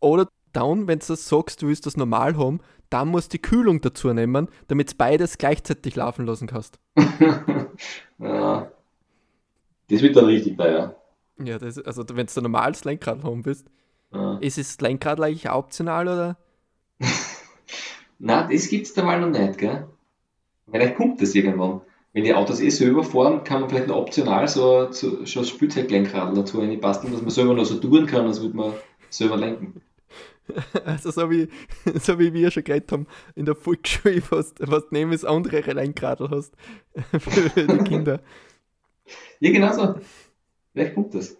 Oder 0.00 0.28
dann, 0.56 0.86
wenn 0.88 0.98
du 0.98 1.06
das 1.06 1.28
sagst, 1.28 1.62
du 1.62 1.68
willst 1.68 1.86
das 1.86 1.96
normal 1.96 2.36
haben, 2.36 2.60
dann 2.90 3.08
musst 3.08 3.32
du 3.32 3.38
die 3.38 3.42
Kühlung 3.42 3.80
dazu 3.80 4.12
nehmen, 4.12 4.48
damit 4.68 4.92
du 4.92 4.96
beides 4.96 5.38
gleichzeitig 5.38 5.96
laufen 5.96 6.24
lassen 6.26 6.46
kannst. 6.46 6.78
ja. 8.18 8.70
Das 9.88 10.02
wird 10.02 10.16
dann 10.16 10.24
richtig 10.26 10.56
teuer. 10.56 10.96
Ja, 11.42 11.58
das, 11.58 11.78
also 11.78 12.04
wenn 12.12 12.26
du 12.26 12.32
ein 12.40 12.42
normales 12.42 12.84
Lenkrad 12.84 13.22
haben 13.24 13.44
willst, 13.44 13.66
Ja. 14.12 14.38
ist 14.38 14.58
das 14.58 14.80
Lenkrad 14.80 15.20
eigentlich 15.20 15.50
optional 15.50 16.08
oder? 16.08 16.36
Na, 18.18 18.48
das 18.50 18.68
gibt's 18.68 18.94
da 18.94 19.04
mal 19.04 19.20
noch 19.20 19.28
nicht, 19.38 19.58
gell? 19.58 19.86
Vielleicht 20.70 20.96
kommt 20.96 21.20
das 21.20 21.34
irgendwann. 21.34 21.82
Wenn 22.12 22.24
die 22.24 22.34
Autos 22.34 22.60
eh 22.60 22.70
selber 22.70 23.04
fahren, 23.04 23.44
kann 23.44 23.60
man 23.60 23.68
vielleicht 23.68 23.88
noch 23.88 23.96
optional 23.96 24.48
so, 24.48 24.90
so 24.90 25.26
schon 25.26 25.42
ein 25.42 25.46
Spielzeuglenkrad 25.46 26.34
dazu 26.36 26.60
einbasteln, 26.60 27.12
dass 27.12 27.20
man 27.20 27.30
selber 27.30 27.52
noch 27.52 27.66
so 27.66 27.78
touren 27.78 28.06
kann, 28.06 28.26
als 28.26 28.40
würde 28.40 28.56
man 28.56 28.72
selber 29.10 29.36
lenken. 29.36 29.82
Also 30.84 31.10
so 31.10 31.30
wie, 31.30 31.48
so 32.00 32.18
wie 32.18 32.32
wir 32.32 32.50
schon 32.50 32.64
geredet 32.64 32.92
haben, 32.92 33.06
in 33.34 33.44
der 33.46 33.54
Volksschule, 33.54 34.22
was, 34.30 34.54
was 34.58 34.84
neben 34.90 35.10
das 35.10 35.24
andere 35.24 35.60
Lenkrad 35.72 36.20
hast 36.20 36.54
für 37.18 37.66
die 37.66 37.84
Kinder. 37.84 38.20
Ja, 39.40 39.52
genau 39.52 39.72
so. 39.72 39.94
Vielleicht 40.72 40.94
kommt 40.94 41.14
das. 41.14 41.36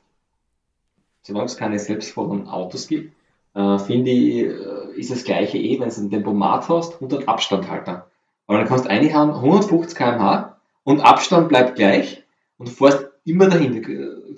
Solange 1.23 1.47
es 1.47 1.57
keine 1.57 1.79
selbstfahrenden 1.79 2.49
Autos 2.49 2.87
gibt, 2.87 3.13
äh, 3.55 3.79
finde 3.79 4.11
ich, 4.11 4.45
äh, 4.45 5.01
ist 5.01 5.11
das 5.11 5.25
gleiche 5.25 5.59
eh, 5.59 5.81
wenn 5.81 5.89
du 5.89 5.97
ein 5.97 6.11
Tempomat 6.11 6.69
hast 6.69 7.01
und 7.01 7.13
einen 7.13 7.27
Abstandhalter. 7.27 8.11
Aber 8.47 8.59
dann 8.59 8.69
kannst 8.69 8.85
du 8.85 8.91
eigentlich 8.91 9.15
haben 9.15 9.35
150 9.35 9.97
km/h 9.97 10.57
und 10.85 11.01
Abstand 11.01 11.49
bleibt 11.49 11.75
gleich 11.75 12.23
und 12.59 12.69
du 12.69 12.73
fährst 12.73 13.09
immer 13.25 13.49
dahin. 13.49 13.83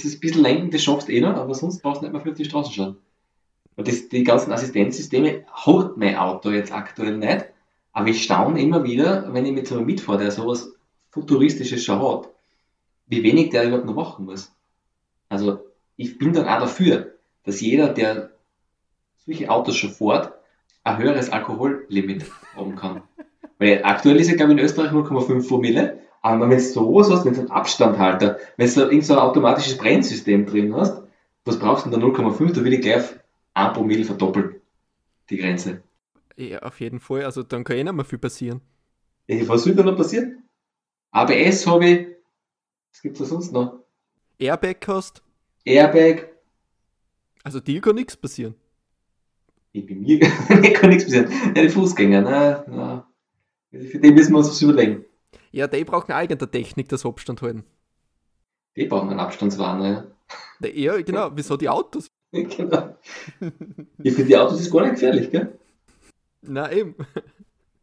Das 0.00 0.18
bisschen 0.18 0.42
lenken, 0.42 0.70
das 0.70 0.82
schaffst 0.82 1.08
du 1.08 1.12
eh 1.12 1.20
noch, 1.20 1.36
aber 1.36 1.54
sonst 1.54 1.82
brauchst 1.82 2.00
du 2.00 2.06
nicht 2.06 2.12
mehr 2.12 2.22
viel 2.22 2.32
die 2.32 2.46
Straße 2.46 2.72
schauen. 2.72 2.96
Und 3.78 3.86
das, 3.86 4.08
die 4.08 4.24
ganzen 4.24 4.50
Assistenzsysteme 4.50 5.44
hat 5.52 5.96
mein 5.96 6.16
Auto 6.16 6.50
jetzt 6.50 6.72
aktuell 6.72 7.16
nicht, 7.16 7.46
aber 7.92 8.08
ich 8.08 8.24
staune 8.24 8.60
immer 8.60 8.82
wieder, 8.82 9.32
wenn 9.32 9.46
ich 9.46 9.52
mit 9.52 9.68
so 9.68 9.76
einem 9.76 9.86
mitfahre, 9.86 10.18
der 10.18 10.32
sowas 10.32 10.72
Futuristisches 11.10 11.84
schon 11.84 12.02
hat, 12.02 12.28
wie 13.06 13.22
wenig 13.22 13.50
der 13.50 13.68
überhaupt 13.68 13.86
noch 13.86 13.94
machen 13.94 14.24
muss. 14.24 14.52
Also 15.28 15.60
ich 15.96 16.18
bin 16.18 16.32
dann 16.32 16.48
auch 16.48 16.58
dafür, 16.58 17.12
dass 17.44 17.60
jeder, 17.60 17.90
der 17.90 18.30
solche 19.24 19.48
Autos 19.48 19.76
schon 19.76 19.90
fährt, 19.90 20.32
ein 20.82 20.98
höheres 20.98 21.30
Alkohollimit 21.30 22.24
haben 22.56 22.74
kann. 22.74 23.02
Weil 23.60 23.84
aktuell 23.84 24.16
ist 24.16 24.28
ja, 24.28 24.34
glaube 24.34 24.54
ich, 24.54 24.58
in 24.58 24.64
Österreich 24.64 24.90
0,5 24.90 25.46
Promille, 25.46 26.00
aber 26.20 26.50
wenn 26.50 26.58
du 26.58 26.60
sowas 26.60 27.12
hast, 27.12 27.24
wenn 27.24 27.34
du 27.34 27.40
einen 27.42 27.52
Abstandhalter, 27.52 28.38
wenn 28.56 28.74
du 28.74 28.80
irgend 28.80 29.04
so 29.04 29.12
ein 29.12 29.20
automatisches 29.20 29.78
Brennsystem 29.78 30.46
drin 30.46 30.74
hast, 30.74 31.00
was 31.44 31.60
brauchst 31.60 31.86
du 31.86 31.90
denn 31.90 32.00
da 32.00 32.06
0,5? 32.08 32.54
Da 32.54 32.64
will 32.64 32.72
ich 32.72 32.80
gleich 32.80 32.96
auf 32.96 33.14
1 33.58 33.74
Promille 33.74 34.04
verdoppelt, 34.04 34.60
die 35.30 35.36
Grenze. 35.36 35.82
Ja, 36.36 36.60
auf 36.60 36.80
jeden 36.80 37.00
Fall. 37.00 37.24
Also 37.24 37.42
dann 37.42 37.64
kann 37.64 37.76
eh 37.76 37.84
nicht 37.84 37.92
mehr 37.92 38.04
viel 38.04 38.18
passieren. 38.18 38.60
Ja, 39.26 39.46
was 39.48 39.64
soll 39.64 39.74
da 39.74 39.82
noch 39.82 39.96
passieren? 39.96 40.44
ABS 41.10 41.66
habe 41.66 41.86
ich, 41.86 42.06
was 42.92 43.02
gibt 43.02 43.20
es 43.20 43.28
sonst 43.28 43.52
noch? 43.52 43.80
Airbag 44.38 44.76
hast, 44.86 45.22
Airbag, 45.64 46.28
also 47.42 47.60
dir 47.60 47.80
kann 47.80 47.96
nichts 47.96 48.16
passieren. 48.16 48.54
ich 49.72 49.84
bin 49.86 50.00
mir, 50.02 50.20
kann 50.74 50.90
nichts 50.90 51.04
passieren. 51.04 51.30
Ja, 51.56 51.62
die 51.62 51.68
Fußgänger, 51.70 52.20
na, 52.22 52.64
na. 52.68 53.10
Für 53.70 53.98
die 53.98 54.12
müssen 54.12 54.32
wir 54.32 54.38
uns 54.38 54.48
was 54.50 54.62
überlegen. 54.62 55.04
Ja, 55.50 55.66
die 55.66 55.84
brauchen 55.84 56.12
eine 56.12 56.20
eigene 56.20 56.50
Technik, 56.50 56.88
das 56.88 57.04
Abstand 57.04 57.42
halten. 57.42 57.64
Die 58.76 58.86
brauchen 58.86 59.10
einen 59.10 59.20
Abstandswarner, 59.20 60.12
Der- 60.60 60.78
Ja, 60.78 61.00
genau. 61.02 61.30
Wieso 61.34 61.56
die 61.56 61.68
Autos? 61.68 62.06
Ja. 62.32 62.42
genau. 62.56 62.96
Ich 64.02 64.14
finde, 64.14 64.28
die 64.28 64.36
Autos 64.36 64.60
ist 64.60 64.70
gar 64.70 64.82
nicht 64.82 64.94
gefährlich, 64.94 65.30
gell? 65.30 65.58
Na 66.42 66.70
eben. 66.72 66.94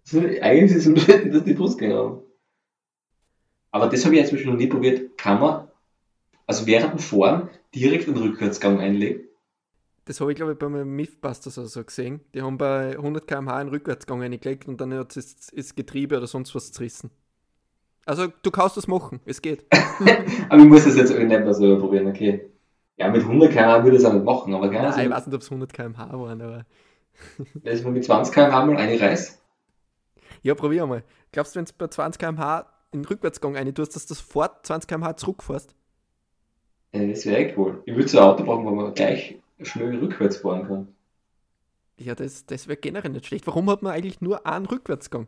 So, 0.04 0.20
Eigentlich 0.20 0.72
ist 0.72 0.86
es 0.86 1.08
nur, 1.08 1.32
dass 1.32 1.44
die 1.44 1.56
Fußgänger 1.56 1.98
haben. 1.98 2.22
Aber 3.72 3.88
das 3.90 4.06
habe 4.06 4.16
ich 4.16 4.22
jetzt 4.22 4.30
zum 4.30 4.38
Beispiel 4.38 4.52
noch 4.52 4.60
nie 4.60 4.68
probiert. 4.68 5.18
Kann 5.18 5.40
man, 5.40 5.68
also 6.48 6.66
während 6.66 6.94
dem 6.94 7.00
Fahren, 7.00 7.50
direkt 7.74 8.08
einen 8.08 8.18
Rückwärtsgang 8.18 8.80
einlegen? 8.80 9.24
Das 10.06 10.22
habe 10.22 10.32
ich, 10.32 10.36
glaube 10.36 10.54
ich, 10.54 10.60
bei 10.60 10.70
meinem 10.70 10.96
Mythbusters 10.96 11.58
oder 11.58 11.68
so 11.68 11.84
gesehen. 11.84 12.22
Die 12.34 12.42
haben 12.42 12.58
bei 12.58 12.92
100 12.92 13.28
km/h 13.28 13.58
einen 13.58 13.70
Rückwärtsgang 13.70 14.22
eingelegt 14.22 14.68
und 14.68 14.80
dann 14.80 14.94
hat 14.94 15.18
es 15.18 15.48
das 15.48 15.76
Getriebe 15.76 16.16
oder 16.16 16.28
sonst 16.28 16.54
was 16.54 16.72
zerrissen. 16.72 17.10
Also, 18.06 18.28
du 18.44 18.52
kannst 18.52 18.78
das 18.78 18.88
machen, 18.88 19.20
es 19.26 19.42
geht. 19.42 19.66
Aber 20.50 20.62
ich 20.62 20.70
muss 20.70 20.84
das 20.86 20.96
jetzt 20.96 21.10
nicht 21.10 21.28
mehr 21.28 21.54
selber 21.56 21.80
probieren, 21.80 22.06
okay. 22.08 22.52
Ja, 22.98 23.10
mit 23.10 23.24
100 23.26 23.52
km/h 23.54 23.84
würde 23.86 23.98
ich 23.98 24.04
es 24.04 24.10
auch 24.10 24.14
nicht 24.14 24.26
machen, 24.26 24.54
aber 24.54 24.70
keine 24.70 24.90
Nein, 24.90 25.06
ich 25.06 25.10
weiß 25.12 25.26
nicht, 25.28 25.36
ob 25.36 25.42
es 25.42 25.50
100 25.52 25.74
km/h 25.74 26.20
waren, 26.20 26.42
aber. 26.42 26.66
Wenn 27.64 27.76
ich 27.78 27.84
mal 27.84 27.92
mit 27.92 28.06
20 28.06 28.34
km/h 28.34 28.66
mal 28.66 28.78
eine 28.78 28.98
reiß, 29.02 29.42
Ja, 30.44 30.56
probier 30.56 30.86
mal. 30.88 31.04
Glaubst 31.32 31.56
du, 31.56 31.60
wenn 31.60 31.66
du 31.66 31.74
bei 31.78 31.88
20 31.88 32.20
km/h 32.20 32.68
einen 32.94 33.06
Rückwärtsgang 33.06 33.56
rein 33.56 33.74
tust, 33.76 33.96
dass 33.96 34.06
du 34.06 34.14
sofort 34.14 34.66
20 34.66 34.88
km/h 34.88 35.18
zurückfährst? 35.18 35.76
äh, 36.94 37.08
das 37.10 37.26
wäre 37.28 37.38
echt 37.38 37.58
cool. 37.58 37.84
Ich 37.86 37.96
würde 37.96 38.08
so 38.10 38.18
ein 38.20 38.24
Auto 38.24 38.44
brauchen, 38.44 38.66
wo 38.66 38.72
man 38.72 38.94
gleich 38.96 39.40
schnell 39.62 39.96
rückwärts 40.00 40.38
fahren 40.38 40.68
kann. 40.68 40.96
Ja, 41.98 42.16
das, 42.16 42.46
das 42.46 42.68
wäre 42.70 42.78
generell 42.78 43.12
nicht 43.12 43.26
schlecht. 43.26 43.48
Warum 43.48 43.70
hat 43.70 43.82
man 43.84 43.92
eigentlich 43.94 44.22
nur 44.22 44.46
einen 44.48 44.66
Rückwärtsgang? 44.66 45.28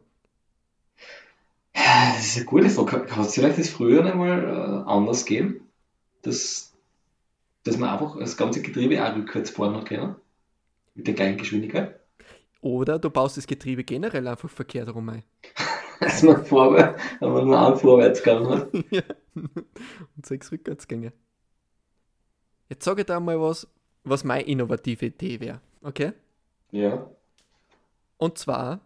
Das 1.73 2.25
ist 2.25 2.37
eine 2.37 2.45
gute 2.45 2.69
Frage. 2.69 3.05
Kann 3.05 3.21
es 3.23 3.33
vielleicht 3.35 3.57
das 3.59 3.69
früher 3.69 4.03
einmal 4.05 4.43
äh, 4.43 4.89
anders 4.89 5.25
geben? 5.25 5.61
Dass, 6.23 6.73
dass 7.67 7.77
man 7.77 7.89
einfach 7.89 8.17
das 8.17 8.37
ganze 8.37 8.61
Getriebe 8.61 9.03
auch 9.03 9.15
rückwärts 9.15 9.49
fahren 9.49 9.75
hat 9.75 9.87
können? 9.87 10.15
Mit 10.95 11.07
der 11.07 11.13
gleichen 11.13 11.37
Geschwindigkeit? 11.37 11.99
Oder 12.61 12.97
du 12.99 13.09
baust 13.09 13.37
das 13.37 13.47
Getriebe 13.47 13.83
generell 13.83 14.27
einfach 14.27 14.49
verkehrt 14.49 14.93
rum 14.93 15.09
ein. 15.09 15.23
Dass 15.99 16.21
man 16.23 16.45
vorwärts, 16.45 17.01
wenn 17.19 17.31
man 17.31 17.45
nur 17.45 17.67
einen 17.67 17.75
Vorwärtsgang 17.75 18.47
hat. 18.47 18.69
ja. 18.91 19.03
Und 19.35 20.25
sechs 20.25 20.51
Rückwärtsgänge. 20.51 21.11
Jetzt 22.69 22.85
sage 22.85 23.01
ich 23.01 23.05
dir 23.07 23.19
mal 23.19 23.39
was, 23.39 23.67
was 24.03 24.23
meine 24.23 24.43
innovative 24.43 25.07
Idee 25.07 25.39
wäre. 25.39 25.61
Okay? 25.81 26.13
Ja. 26.71 27.09
Und 28.17 28.37
zwar, 28.37 28.81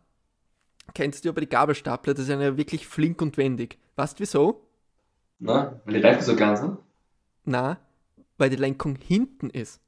kennst 0.94 1.26
du 1.26 1.30
aber 1.30 1.42
die 1.42 1.50
Gabelstapler, 1.50 2.14
das 2.14 2.24
ist 2.24 2.30
ja 2.30 2.58
wirklich 2.58 2.88
flink 2.88 3.22
und 3.22 3.38
wendig. 3.38 3.78
Weißt 3.96 4.20
du 4.20 4.22
wieso? 4.22 4.68
Na, 5.40 5.82
weil 5.86 5.96
die 5.96 6.02
Reifen 6.02 6.24
so 6.24 6.36
klein 6.36 6.56
sind? 6.56 6.78
Na, 7.46 7.80
weil 8.42 8.50
die 8.50 8.58
Lenkung 8.58 8.96
hinten 8.96 9.52
ist. 9.52 9.80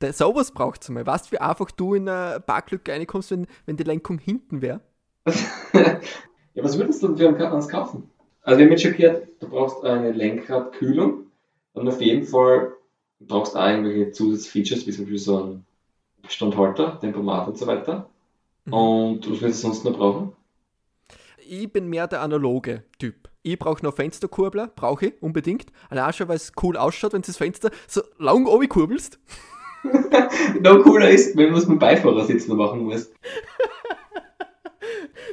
Da, 0.00 0.12
sowas 0.12 0.50
braucht 0.50 0.82
es 0.82 0.88
mal. 0.88 1.06
Weißt 1.06 1.26
du, 1.26 1.32
wie 1.32 1.38
einfach 1.38 1.70
du 1.70 1.94
in 1.94 2.08
eine 2.08 2.40
Parklücke 2.40 2.90
reinkommst, 2.90 3.30
wenn, 3.30 3.46
wenn 3.66 3.76
die 3.76 3.84
Lenkung 3.84 4.18
hinten 4.18 4.60
wäre? 4.60 4.80
ja, 5.72 6.64
was 6.64 6.76
würdest 6.76 7.02
du 7.04 7.16
für 7.16 7.28
einen 7.28 7.40
Eins 7.40 7.68
kaufen? 7.68 8.10
Also 8.42 8.58
wir 8.58 8.64
haben 8.64 8.72
jetzt 8.72 8.82
schon 8.82 8.96
gehört, 8.96 9.28
du 9.38 9.48
brauchst 9.48 9.84
eine 9.84 10.10
Lenkradkühlung 10.10 11.26
und 11.74 11.88
auf 11.88 12.00
jeden 12.00 12.26
Fall 12.26 12.72
brauchst 13.20 13.54
du 13.54 13.60
auch 13.60 13.68
irgendwelche 13.68 14.10
Zusatzfeatures, 14.10 14.84
wie 14.88 14.90
zum 14.90 15.04
Beispiel 15.04 15.18
so 15.18 15.36
einen 15.36 15.66
Standhalter, 16.26 16.98
Tempomat 16.98 17.46
und 17.46 17.58
so 17.58 17.68
weiter. 17.68 18.10
Mhm. 18.64 18.72
Und 18.72 19.30
was 19.30 19.40
würdest 19.40 19.62
du 19.62 19.68
sonst 19.68 19.84
noch 19.84 19.96
brauchen? 19.96 20.32
Ich 21.46 21.72
bin 21.72 21.88
mehr 21.88 22.08
der 22.08 22.22
analoge 22.22 22.82
Typ. 22.98 23.28
Ich 23.44 23.58
brauche 23.58 23.84
noch 23.84 23.94
Fensterkurbler, 23.94 24.68
brauche 24.68 25.06
ich 25.06 25.14
unbedingt. 25.20 25.66
Allein 25.90 26.12
schon, 26.12 26.28
weil 26.28 26.36
es 26.36 26.52
cool 26.62 26.76
ausschaut, 26.76 27.12
wenn 27.12 27.22
du 27.22 27.26
das 27.26 27.36
Fenster 27.36 27.70
so 27.88 28.02
lang 28.18 28.46
oben 28.46 28.68
kurbelst. 28.68 29.18
Noch 30.60 30.82
cooler 30.84 31.10
ist, 31.10 31.36
wenn 31.36 31.50
man 31.50 31.58
es 31.58 31.66
mit 31.66 31.76
dem 31.76 31.78
Beifahrersitz 31.80 32.46
noch 32.46 32.54
machen 32.54 32.84
muss. 32.84 33.10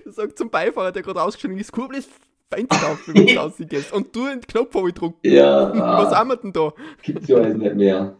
Das 0.05 0.15
sagt 0.15 0.39
zum 0.39 0.49
Beifahrer, 0.49 0.91
der 0.91 1.03
gerade 1.03 1.21
ausgestiegen 1.21 1.57
ist, 1.59 1.71
kurbel 1.71 1.97
das 1.97 2.09
Fenster 2.51 2.87
auf, 2.89 3.07
wenn 3.07 3.27
du 3.27 3.35
rausgehst. 3.35 3.93
Und 3.93 4.15
du 4.15 4.25
den 4.25 4.41
Knopf 4.41 4.71
drücken. 4.71 5.13
Ja, 5.23 5.71
Was 5.71 6.11
ah, 6.13 6.17
haben 6.17 6.29
wir 6.29 6.37
denn 6.37 6.51
da? 6.51 6.73
gibt's 7.03 7.27
ja 7.27 7.37
alles 7.37 7.55
nicht 7.55 7.75
mehr. 7.75 8.17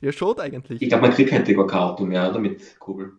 Ja, 0.00 0.12
schon 0.12 0.38
eigentlich. 0.38 0.80
Ich 0.80 0.88
glaube, 0.88 1.02
man 1.02 1.10
kriegt 1.10 1.32
heute 1.32 1.54
gar 1.56 1.66
kein 1.66 1.80
Auto 1.80 2.04
mehr, 2.04 2.30
oder? 2.30 2.38
Mit 2.38 2.78
Kurbel. 2.78 3.14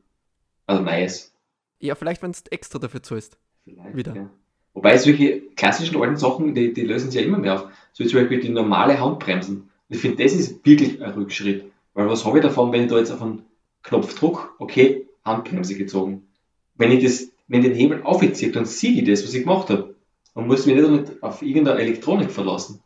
Also 0.66 0.82
neues. 0.82 1.36
Ja, 1.80 1.96
vielleicht, 1.96 2.22
wenn 2.22 2.32
du 2.32 2.40
extra 2.52 2.80
dafür 2.80 3.04
zahlst. 3.04 3.38
Vielleicht, 3.66 3.98
Wieder. 3.98 4.16
Ja. 4.16 4.30
Wobei 4.74 4.98
solche 4.98 5.42
klassischen 5.56 6.02
alten 6.02 6.18
Sachen, 6.18 6.54
die, 6.54 6.74
die 6.74 6.82
lösen 6.82 7.12
sich 7.12 7.20
ja 7.20 7.28
immer 7.28 7.38
mehr 7.38 7.56
auf. 7.56 7.68
So 7.94 8.04
wie 8.04 8.08
zum 8.08 8.20
Beispiel 8.20 8.40
die 8.40 8.50
normale 8.50 9.00
Handbremsen. 9.00 9.70
Ich 9.90 10.00
finde, 10.00 10.24
das 10.24 10.34
ist 10.34 10.66
wirklich 10.66 11.02
ein 11.02 11.12
Rückschritt. 11.12 11.66
Weil 11.94 12.08
was 12.08 12.26
habe 12.26 12.38
ich 12.38 12.44
davon, 12.44 12.72
wenn 12.72 12.84
ich 12.84 12.90
da 12.90 12.98
jetzt 12.98 13.12
auf 13.12 13.22
einen 13.22 13.44
Knopf 13.84 14.18
drücke, 14.18 14.50
okay, 14.60 15.08
Handbremse 15.26 15.76
gezogen. 15.76 16.28
Wenn 16.76 16.92
ich 16.92 17.04
das, 17.04 17.32
wenn 17.48 17.62
ich 17.62 17.68
den 17.68 17.76
Hebel 17.76 18.04
aufziehe, 18.04 18.52
dann 18.52 18.66
sehe 18.66 18.92
ich 18.92 19.06
das, 19.06 19.24
was 19.24 19.34
ich 19.34 19.44
gemacht 19.44 19.70
habe. 19.70 19.96
Man 20.36 20.48
muss 20.48 20.66
mich 20.66 20.76
nicht 20.76 20.88
damit 20.88 21.24
auf 21.24 21.42
irgendeine 21.42 21.80
Elektronik 21.80 22.32
verlassen. 22.32 22.82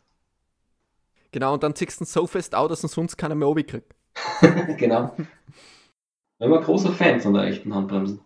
Genau, 1.32 1.54
und 1.54 1.64
dann 1.64 1.76
ziehst 1.76 2.00
du 2.00 2.04
ihn 2.04 2.08
so 2.08 2.28
fest 2.28 2.56
aus, 2.56 2.70
dass 2.70 2.84
er 2.84 2.90
sonst 2.90 3.18
keiner 3.18 3.36
mehr 3.36 3.48
oben 3.48 3.66
kriegt. 3.66 3.94
genau. 4.78 5.16
Ich 5.18 5.26
bin 6.40 6.54
ein 6.54 6.64
großer 6.64 6.92
Fan 6.92 7.22
von 7.22 7.34
der 7.34 7.44
echten 7.44 7.74
Handbremsen. 7.74 8.20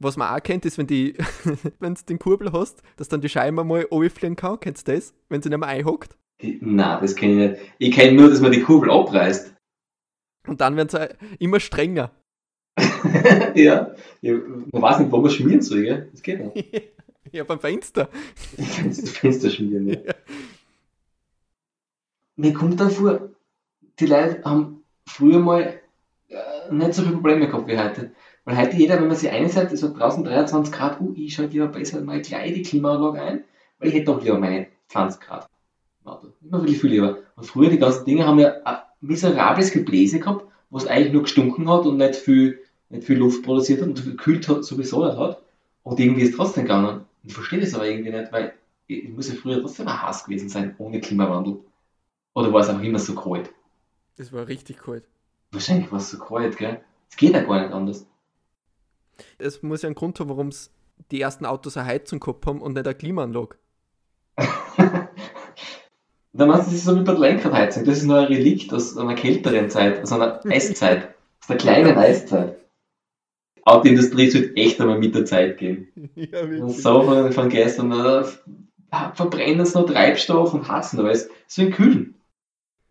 Was 0.00 0.16
man 0.16 0.32
auch 0.32 0.42
kennt, 0.42 0.64
ist, 0.64 0.78
wenn 0.78 0.86
die, 0.86 1.14
wenn 1.80 1.94
du 1.94 2.02
den 2.08 2.18
Kurbel 2.18 2.52
hast, 2.52 2.82
dass 2.96 3.08
dann 3.08 3.20
die 3.20 3.28
Scheibe 3.28 3.64
mal 3.64 3.82
runterfliegen 3.90 4.36
kann. 4.36 4.60
Kennst 4.60 4.86
du 4.86 4.94
das? 4.94 5.14
Wenn 5.28 5.42
sie 5.42 5.48
nicht 5.48 5.58
mehr 5.58 5.68
einhockt. 5.68 6.16
Na, 6.60 7.00
das 7.00 7.16
kenne 7.16 7.32
ich 7.32 7.50
nicht. 7.50 7.72
Ich 7.78 7.94
kenne 7.94 8.16
nur, 8.16 8.30
dass 8.30 8.40
man 8.40 8.52
die 8.52 8.62
Kurbel 8.62 8.90
abreißt. 8.90 9.54
Und 10.46 10.60
dann 10.60 10.76
werden 10.76 10.88
sie 10.88 11.08
immer 11.38 11.58
strenger. 11.58 12.12
ja. 13.54 13.94
ja. 14.20 14.34
Man 14.72 14.82
weiß 14.82 15.00
nicht, 15.00 15.10
wo 15.12 15.18
man 15.18 15.30
schmieren 15.30 15.62
soll, 15.62 15.82
gell? 15.82 16.08
Das 16.12 16.22
geht 16.22 16.54
nicht. 16.54 16.92
ja, 17.32 17.44
beim 17.44 17.58
Fenster. 17.58 18.08
das 18.56 19.10
Fenster 19.10 19.50
schmieren, 19.50 19.88
ja. 19.88 20.14
Mir 22.36 22.52
kommt 22.52 22.78
dann 22.80 22.90
vor, 22.90 23.30
die 23.98 24.06
Leute 24.06 24.44
haben 24.44 24.84
früher 25.08 25.40
mal 25.40 25.80
nicht 26.70 26.94
so 26.94 27.02
viele 27.02 27.14
Probleme 27.14 27.46
gehabt 27.46 27.66
wie 27.68 27.78
heute. 27.78 28.12
Weil 28.44 28.56
heute 28.56 28.76
jeder, 28.76 29.00
wenn 29.00 29.08
man 29.08 29.16
sich 29.16 29.30
einseitigt, 29.30 29.74
ist 29.74 29.80
so 29.80 29.92
draußen 29.94 30.24
23 30.24 30.72
Grad, 30.72 31.00
uh, 31.00 31.12
ich 31.14 31.34
schalte 31.34 31.52
lieber 31.52 31.68
besser 31.68 32.00
mal 32.00 32.22
gleich 32.22 32.54
die 32.54 32.62
Klimaanlage 32.62 33.20
ein, 33.20 33.44
weil 33.78 33.88
ich 33.88 33.94
hätte 33.94 34.06
doch 34.06 34.22
lieber 34.22 34.38
meine 34.38 34.68
20 34.88 35.20
Grad. 35.20 35.48
Immer 36.42 36.60
wirklich 36.60 36.80
viel 36.80 36.90
lieber. 36.90 37.18
Und 37.36 37.44
früher, 37.44 37.68
die 37.68 37.78
ganzen 37.78 38.04
Dinge 38.04 38.26
haben 38.26 38.38
ja 38.38 38.54
ein 38.64 38.78
miserables 39.00 39.72
Gebläse 39.72 40.18
gehabt, 40.18 40.46
was 40.70 40.86
eigentlich 40.86 41.12
nur 41.12 41.22
gestunken 41.22 41.68
hat 41.68 41.84
und 41.84 41.98
nicht 41.98 42.16
viel, 42.16 42.60
nicht 42.88 43.04
viel 43.04 43.18
Luft 43.18 43.42
produziert 43.42 43.82
hat 43.82 43.88
und 43.88 44.04
gekühlt 44.04 44.48
hat, 44.48 44.64
sowieso 44.64 45.04
nicht 45.04 45.18
hat. 45.18 45.42
Und 45.82 46.00
irgendwie 46.00 46.22
ist 46.22 46.30
es 46.30 46.36
trotzdem 46.36 46.64
gegangen. 46.64 47.04
Ich 47.24 47.34
verstehe 47.34 47.60
das 47.60 47.74
aber 47.74 47.86
irgendwie 47.86 48.10
nicht, 48.10 48.32
weil 48.32 48.54
es 48.88 49.10
muss 49.10 49.28
ja 49.28 49.34
früher 49.34 49.60
trotzdem 49.60 49.88
ein 49.88 50.02
Hass 50.02 50.24
gewesen 50.24 50.48
sein, 50.48 50.74
ohne 50.78 51.00
Klimawandel. 51.00 51.58
Oder 52.34 52.52
war 52.52 52.60
es 52.60 52.68
einfach 52.68 52.82
immer 52.82 52.98
so 52.98 53.14
kalt? 53.14 53.50
Das 54.16 54.32
war 54.32 54.48
richtig 54.48 54.78
kalt. 54.78 55.04
Wahrscheinlich 55.50 55.90
war 55.90 55.98
es 55.98 56.10
so 56.10 56.18
kalt, 56.18 56.56
gell? 56.56 56.80
Es 57.10 57.16
geht 57.16 57.32
ja 57.32 57.42
gar 57.42 57.62
nicht 57.62 57.72
anders. 57.72 58.06
Es 59.38 59.62
muss 59.62 59.82
ja 59.82 59.88
einen 59.88 59.94
Grund 59.94 60.20
haben, 60.20 60.28
warum 60.28 60.48
es 60.48 60.70
die 61.10 61.20
ersten 61.20 61.46
Autos 61.46 61.76
eine 61.76 61.86
Heizung 61.86 62.20
gehabt 62.20 62.46
haben 62.46 62.60
und 62.60 62.74
nicht 62.74 62.86
eine 62.86 62.94
Klimaanlage. 62.94 63.56
Da 66.38 66.46
meinst 66.46 66.68
du, 66.68 66.70
das 66.70 66.78
ist 66.78 66.84
so 66.84 66.94
wie 66.94 67.02
bei 67.02 67.12
der 67.12 67.20
Lenkradheizung. 67.20 67.84
Das 67.84 67.98
ist 67.98 68.04
nur 68.04 68.18
ein 68.20 68.26
Relikt 68.26 68.72
aus 68.72 68.96
einer 68.96 69.16
kälteren 69.16 69.70
Zeit, 69.70 70.00
aus 70.02 70.12
einer 70.12 70.40
Eiszeit, 70.48 71.14
aus 71.40 71.48
der 71.48 71.56
kleinen 71.56 71.96
Eiszeit. 71.96 72.58
Autoindustrie 73.64 74.30
sollte 74.30 74.54
echt 74.54 74.80
einmal 74.80 75.00
mit 75.00 75.16
der 75.16 75.24
Zeit 75.24 75.58
gehen. 75.58 75.88
ja, 76.14 76.42
Und 76.42 76.70
so 76.70 77.02
von, 77.02 77.32
von 77.32 77.48
gestern, 77.48 77.90
verbrennen 79.14 79.66
sie 79.66 79.78
noch 79.78 79.86
Treibstoff 79.86 80.54
und 80.54 80.68
hassen 80.68 81.00
alles. 81.00 81.28
So 81.48 81.62
in 81.62 81.72
Kühlen. 81.72 82.14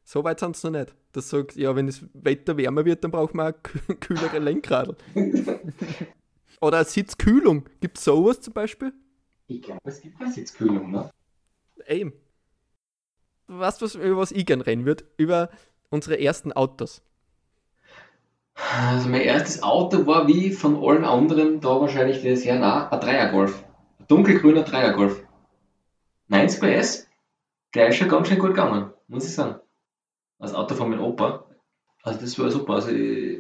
So 0.10 0.24
weit 0.24 0.40
sind 0.40 0.56
sie 0.56 0.72
noch 0.72 0.80
nicht. 0.80 0.96
Das 1.12 1.30
sagt, 1.30 1.58
ja, 1.58 1.76
wenn 1.76 1.88
das 1.88 2.02
Wetter 2.14 2.56
wärmer 2.56 2.86
wird, 2.86 3.04
dann 3.04 3.12
braucht 3.12 3.34
man 3.34 3.54
auch 3.54 3.58
kü- 3.58 3.96
kühlere 4.00 4.40
Lenkradl. 4.40 4.96
Oder 6.62 6.78
eine 6.78 6.86
Sitzkühlung. 6.86 7.66
Gibt 7.82 7.98
es 7.98 8.06
sowas 8.06 8.40
zum 8.40 8.54
Beispiel? 8.54 8.94
Ich 9.48 9.62
glaube, 9.62 9.82
es 9.84 10.00
gibt 10.00 10.22
eine 10.22 10.32
Sitzkühlung, 10.32 10.92
ne? 10.92 11.10
Eben. 11.88 12.14
Weißt 13.48 13.82
du, 13.82 13.86
was, 13.86 13.96
über 13.96 14.16
was 14.16 14.32
ich 14.32 14.46
gern 14.46 14.62
reden 14.62 14.86
würde? 14.86 15.04
Über 15.18 15.50
unsere 15.90 16.18
ersten 16.22 16.54
Autos. 16.54 17.02
Also 18.56 19.10
mein 19.10 19.22
erstes 19.22 19.62
Auto 19.62 20.08
war 20.08 20.26
wie 20.30 20.52
von 20.52 20.82
allen 20.82 21.04
anderen 21.04 21.60
da 21.60 21.82
wahrscheinlich 21.82 22.24
das 22.24 22.44
sehr 22.44 22.58
nah, 22.58 22.88
ein 22.88 23.00
Dreiergolf. 23.02 23.62
Ein 24.00 24.08
dunkelgrüner 24.08 24.64
Dreiergolf. 24.64 25.22
90 26.30 26.62
PS, 26.62 27.08
der 27.76 27.90
ist 27.90 27.98
schon 27.98 28.08
ganz 28.08 28.30
schön 28.30 28.40
gut 28.40 28.52
gegangen, 28.52 28.94
muss 29.10 29.26
ich 29.26 29.34
sagen. 29.36 29.60
Das 30.40 30.54
Auto 30.54 30.76
von 30.76 30.90
meinem 30.90 31.02
Opa. 31.02 31.46
Also 32.04 32.22
das 32.22 32.38
war 32.40 32.52
super. 32.52 32.76
Also 32.76 32.92
ich 32.92 33.40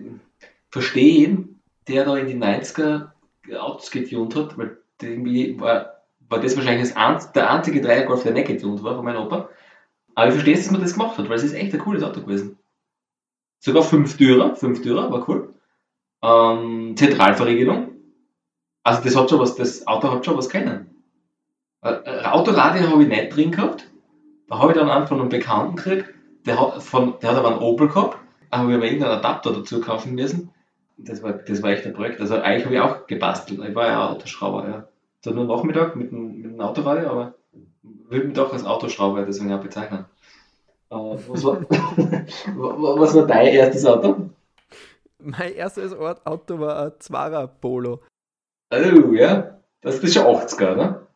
verstehe 0.69 1.19
jeden, 1.19 1.61
der 1.87 2.05
da 2.05 2.17
in 2.17 2.27
die 2.27 2.35
90er 2.35 3.11
Autos 3.57 3.91
getunt 3.91 4.35
hat, 4.35 4.57
weil 4.57 4.77
irgendwie 5.01 5.59
war, 5.59 6.03
war 6.27 6.39
das 6.39 6.55
wahrscheinlich 6.57 6.93
das 6.93 7.31
der 7.31 7.49
einzige 7.49 7.81
Dreiergolf, 7.81 8.23
der 8.23 8.33
nicht 8.33 8.47
getunt 8.47 8.83
war 8.83 8.95
von 8.95 9.05
meinem 9.05 9.21
Opa. 9.21 9.49
Aber 10.15 10.27
ich 10.27 10.33
verstehe, 10.33 10.55
dass 10.55 10.71
man 10.71 10.81
das 10.81 10.93
gemacht 10.93 11.17
hat, 11.17 11.29
weil 11.29 11.37
es 11.37 11.43
ist 11.43 11.53
echt 11.53 11.73
ein 11.73 11.79
cooles 11.79 12.03
Auto 12.03 12.21
gewesen. 12.21 12.57
Sogar 13.59 13.83
fünf 13.83 14.17
Türer, 14.17 14.55
fünf 14.55 14.81
Türer, 14.81 15.11
war 15.11 15.27
cool. 15.29 15.53
Ähm, 16.23 16.95
Zentralverriegelung. 16.97 17.95
Also 18.83 19.03
das 19.03 19.15
hat 19.15 19.29
schon 19.29 19.39
was, 19.39 19.55
das 19.55 19.85
Auto 19.85 20.11
hat 20.11 20.25
schon 20.25 20.37
was 20.37 20.49
können. 20.49 21.03
Äh, 21.81 21.91
äh, 21.91 22.25
Autoradio 22.25 22.89
habe 22.89 23.03
ich 23.03 23.09
nicht 23.09 23.35
drin 23.35 23.51
gehabt. 23.51 23.89
Da 24.47 24.59
habe 24.59 24.71
ich 24.71 24.77
dann 24.77 24.89
einen 24.89 25.07
von 25.07 25.19
einem 25.19 25.29
Bekannten 25.29 25.75
gekriegt, 25.75 26.13
der 26.47 26.59
hat, 26.59 26.81
von, 26.81 27.15
der 27.21 27.31
hat 27.31 27.37
aber 27.37 27.49
einen 27.49 27.59
Opel 27.59 27.87
gehabt, 27.87 28.17
aber 28.49 28.69
wir 28.69 28.75
haben 28.75 28.83
irgendeinen 28.83 29.19
Adapter 29.19 29.53
dazu 29.53 29.81
kaufen 29.81 30.15
müssen. 30.15 30.51
Das 30.97 31.21
war, 31.21 31.33
das 31.33 31.61
war 31.61 31.71
echt 31.71 31.85
ein 31.85 31.93
Projekt. 31.93 32.19
Also 32.21 32.35
eigentlich 32.35 32.65
habe 32.65 32.75
ich 32.75 32.81
auch 32.81 33.07
gebastelt. 33.07 33.59
Ich 33.63 33.75
war 33.75 33.87
ja 33.87 34.09
Autoschrauber, 34.09 34.67
ja. 34.67 34.87
So 35.21 35.31
nur 35.31 35.45
Nachmittag 35.45 35.95
mit 35.95 36.11
dem, 36.11 36.41
mit 36.41 36.51
dem 36.51 36.61
Autoradio, 36.61 37.09
aber 37.09 37.35
würde 37.83 38.27
mich 38.27 38.35
doch 38.35 38.51
als 38.53 38.65
Autoschrauber 38.65 39.23
deswegen 39.23 39.53
auch 39.53 39.61
bezeichnen. 39.61 40.05
Äh, 40.89 40.95
was, 40.95 41.43
war, 41.43 41.61
was 41.69 43.15
war 43.15 43.27
dein 43.27 43.47
erstes 43.47 43.85
Auto? 43.85 44.29
Mein 45.19 45.53
erstes 45.53 45.93
Auto 45.93 46.59
war 46.59 46.85
ein 46.85 46.91
Zwarer 46.99 47.47
Polo. 47.47 48.01
Oh, 48.71 49.13
ja. 49.13 49.59
Das 49.81 49.99
ist 49.99 50.13
schon 50.13 50.25
80er, 50.25 50.75
ne? 50.75 51.07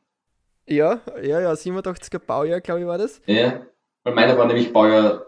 Ja, 0.67 0.99
ja, 1.21 1.41
ja, 1.41 1.51
87er 1.51 2.19
Baujahr, 2.19 2.61
glaube 2.61 2.81
ich, 2.81 2.87
war 2.87 2.97
das. 2.97 3.21
Ja. 3.25 3.61
Weil 4.03 4.13
meiner 4.13 4.37
war 4.37 4.45
nämlich 4.45 4.73
Baujahr 4.73 5.25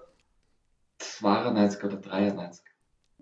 92 0.97 1.83
oder 1.83 1.97
93. 1.97 2.65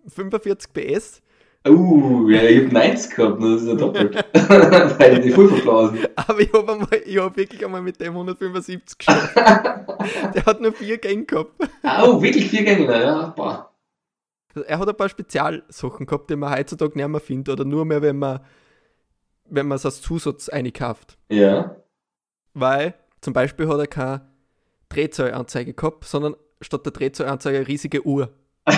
45 0.08 0.74
PS. 0.74 1.22
Oh, 1.68 2.28
ja, 2.28 2.42
ich 2.44 2.66
hab 2.66 2.72
90 2.72 3.16
gehabt, 3.16 3.40
ne? 3.40 3.54
das 3.54 3.62
ist 3.62 3.68
ja 3.68 3.76
doppelt. 3.76 4.16
Weil 4.34 5.18
ich 5.18 5.26
die 5.26 5.32
voll 5.32 5.48
verblasen. 5.50 6.00
Aber 6.16 6.40
ich 6.40 6.52
habe 6.54 6.88
hab 7.24 7.38
wirklich 7.38 7.64
einmal 7.64 7.82
mit 7.82 8.00
dem 8.02 8.14
175 8.14 8.98
geschafft. 8.98 9.36
Der 10.34 10.46
hat 10.46 10.60
nur 10.60 10.74
vier 10.74 10.98
Gänge 10.98 11.26
gehabt. 11.26 11.52
Oh, 11.84 12.22
wirklich 12.22 12.50
vier 12.50 12.64
Gänge, 12.64 12.86
ja. 12.92 13.28
Boah. 13.36 13.72
Er 14.66 14.80
hat 14.80 14.90
ein 14.90 14.98
paar 14.98 15.10
Spezialsachen 15.10 16.08
gehabt, 16.08 16.30
die 16.30 16.36
man 16.36 16.52
heutzutage 16.52 16.98
nicht 16.98 17.08
mehr 17.08 17.22
findet. 17.22 17.54
Oder 17.54 17.66
nur 17.66 17.86
mehr, 17.86 18.02
wenn 18.02 18.18
man 18.18 18.40
wenn 19.52 19.68
man 19.68 19.76
es 19.76 19.86
als 19.86 20.02
Zusatz 20.02 20.50
einkauft. 20.50 21.18
Ja. 21.30 21.76
Weil 22.54 22.96
zum 23.20 23.34
Beispiel 23.34 23.68
hat 23.68 23.80
er 23.80 23.88
keine 23.88 24.31
Drehzahlanzeige 24.94 25.74
gehabt, 25.74 26.06
sondern 26.06 26.36
statt 26.62 26.86
der 26.86 26.94
Drehzahlanzeige 26.94 27.58
eine 27.58 27.68
riesige 27.68 28.06
Uhr. 28.06 28.32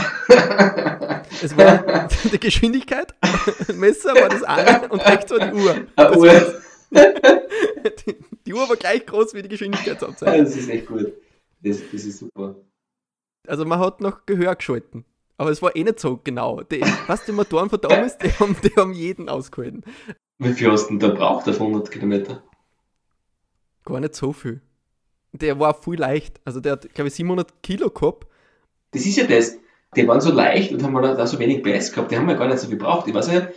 Es 1.42 1.58
war 1.58 2.08
die 2.32 2.40
Geschwindigkeit, 2.40 3.14
ein 3.68 3.78
Messer 3.78 4.16
war 4.16 4.30
das 4.30 4.44
eine 4.44 4.88
und 4.90 5.02
rechts 5.02 5.32
war 5.32 5.40
die 5.40 5.54
Uhr. 5.54 5.76
Eine 5.96 6.18
Uhr. 6.18 6.64
Die, 8.06 8.16
die 8.46 8.54
Uhr 8.54 8.70
war 8.70 8.76
gleich 8.76 9.06
groß 9.06 9.34
wie 9.34 9.42
die 9.42 9.50
Geschwindigkeitsanzeige. 9.50 10.44
Das 10.44 10.56
ist 10.56 10.70
echt 10.70 10.88
gut. 10.88 11.12
Das, 11.62 11.80
das 11.92 12.04
ist 12.06 12.20
super. 12.20 12.56
Also 13.48 13.66
man 13.66 13.80
hat 13.80 14.00
noch 14.00 14.26
Gehör 14.26 14.56
geschalten. 14.56 15.06
Aber 15.38 15.50
es 15.50 15.62
war 15.62 15.76
eh 15.76 15.84
nicht 15.84 16.00
so 16.00 16.20
genau. 16.24 16.62
Die, 16.62 16.82
was 17.08 17.26
die 17.26 17.32
Motoren 17.32 17.70
von 17.70 17.82
damals, 17.82 18.18
die 18.20 18.32
haben, 18.32 18.56
die 18.64 18.76
haben 18.78 18.94
jeden 18.94 19.28
ausgehalten. 19.28 19.84
Wie 20.38 20.54
viel 20.54 20.72
hast 20.72 20.86
du 20.86 20.98
denn 20.98 21.00
da 21.00 21.10
braucht 21.10 21.50
auf 21.50 21.60
100 21.60 21.90
Kilometer? 21.92 22.44
Gar 23.84 24.00
nicht 24.00 24.16
so 24.16 24.32
viel. 24.32 24.62
Der 25.34 25.60
war 25.60 25.74
viel 25.74 26.00
leicht. 26.00 26.40
Also 26.46 26.60
der 26.60 26.74
hat, 26.74 26.94
glaube 26.94 27.10
ich, 27.10 27.16
700 27.16 27.62
Kilo 27.62 27.90
gehabt. 27.90 28.28
Das 28.92 29.06
ist 29.06 29.18
ja 29.18 29.26
das. 29.26 29.58
Die 29.96 30.08
waren 30.08 30.22
so 30.22 30.32
leicht 30.32 30.72
und 30.72 30.84
haben 30.84 30.96
halt 30.98 31.20
da 31.20 31.28
so 31.28 31.40
wenig 31.40 31.64
PS 31.64 31.92
gehabt. 31.92 32.12
Die 32.12 32.18
haben 32.18 32.30
ja 32.30 32.36
gar 32.36 32.48
nicht 32.48 32.60
so 32.60 32.68
viel 32.68 32.78
gebraucht. 32.78 33.08
Ich 33.08 33.14
weiß 33.14 33.32
ja, 33.32 33.48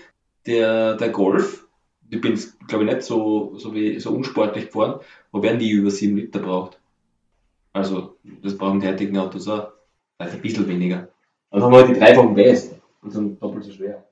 der, 0.47 0.97
der 0.97 1.09
Golf, 1.11 1.67
ich 2.11 2.21
bin, 2.21 2.39
glaube 2.69 2.85
ich, 2.85 2.91
nicht 2.91 3.03
so, 3.03 3.57
so, 3.59 3.75
wie, 3.75 3.99
so 4.01 4.13
unsportlich 4.13 4.67
gefahren, 4.67 5.01
wo 5.33 5.43
werden 5.43 5.59
die 5.59 5.71
über 5.71 5.91
7 5.91 6.17
Liter 6.17 6.41
braucht. 6.41 6.79
Also, 7.73 8.17
das 8.43 8.57
brauchen 8.57 8.81
die 8.81 8.89
heutigen 8.89 9.19
Autos 9.19 9.49
auch. 9.49 9.73
Vielleicht 10.17 10.37
ein 10.37 10.43
bisschen 10.43 10.69
weniger. 10.69 11.09
Und 11.51 11.63
haben 11.63 11.75
halt 11.75 11.89
die 11.89 11.99
drei 11.99 12.15
vom 12.15 12.35
PS 12.35 12.75
und 13.03 13.11
sind 13.11 13.43
doppelt 13.43 13.65
so 13.65 13.73
schwer. 13.73 14.05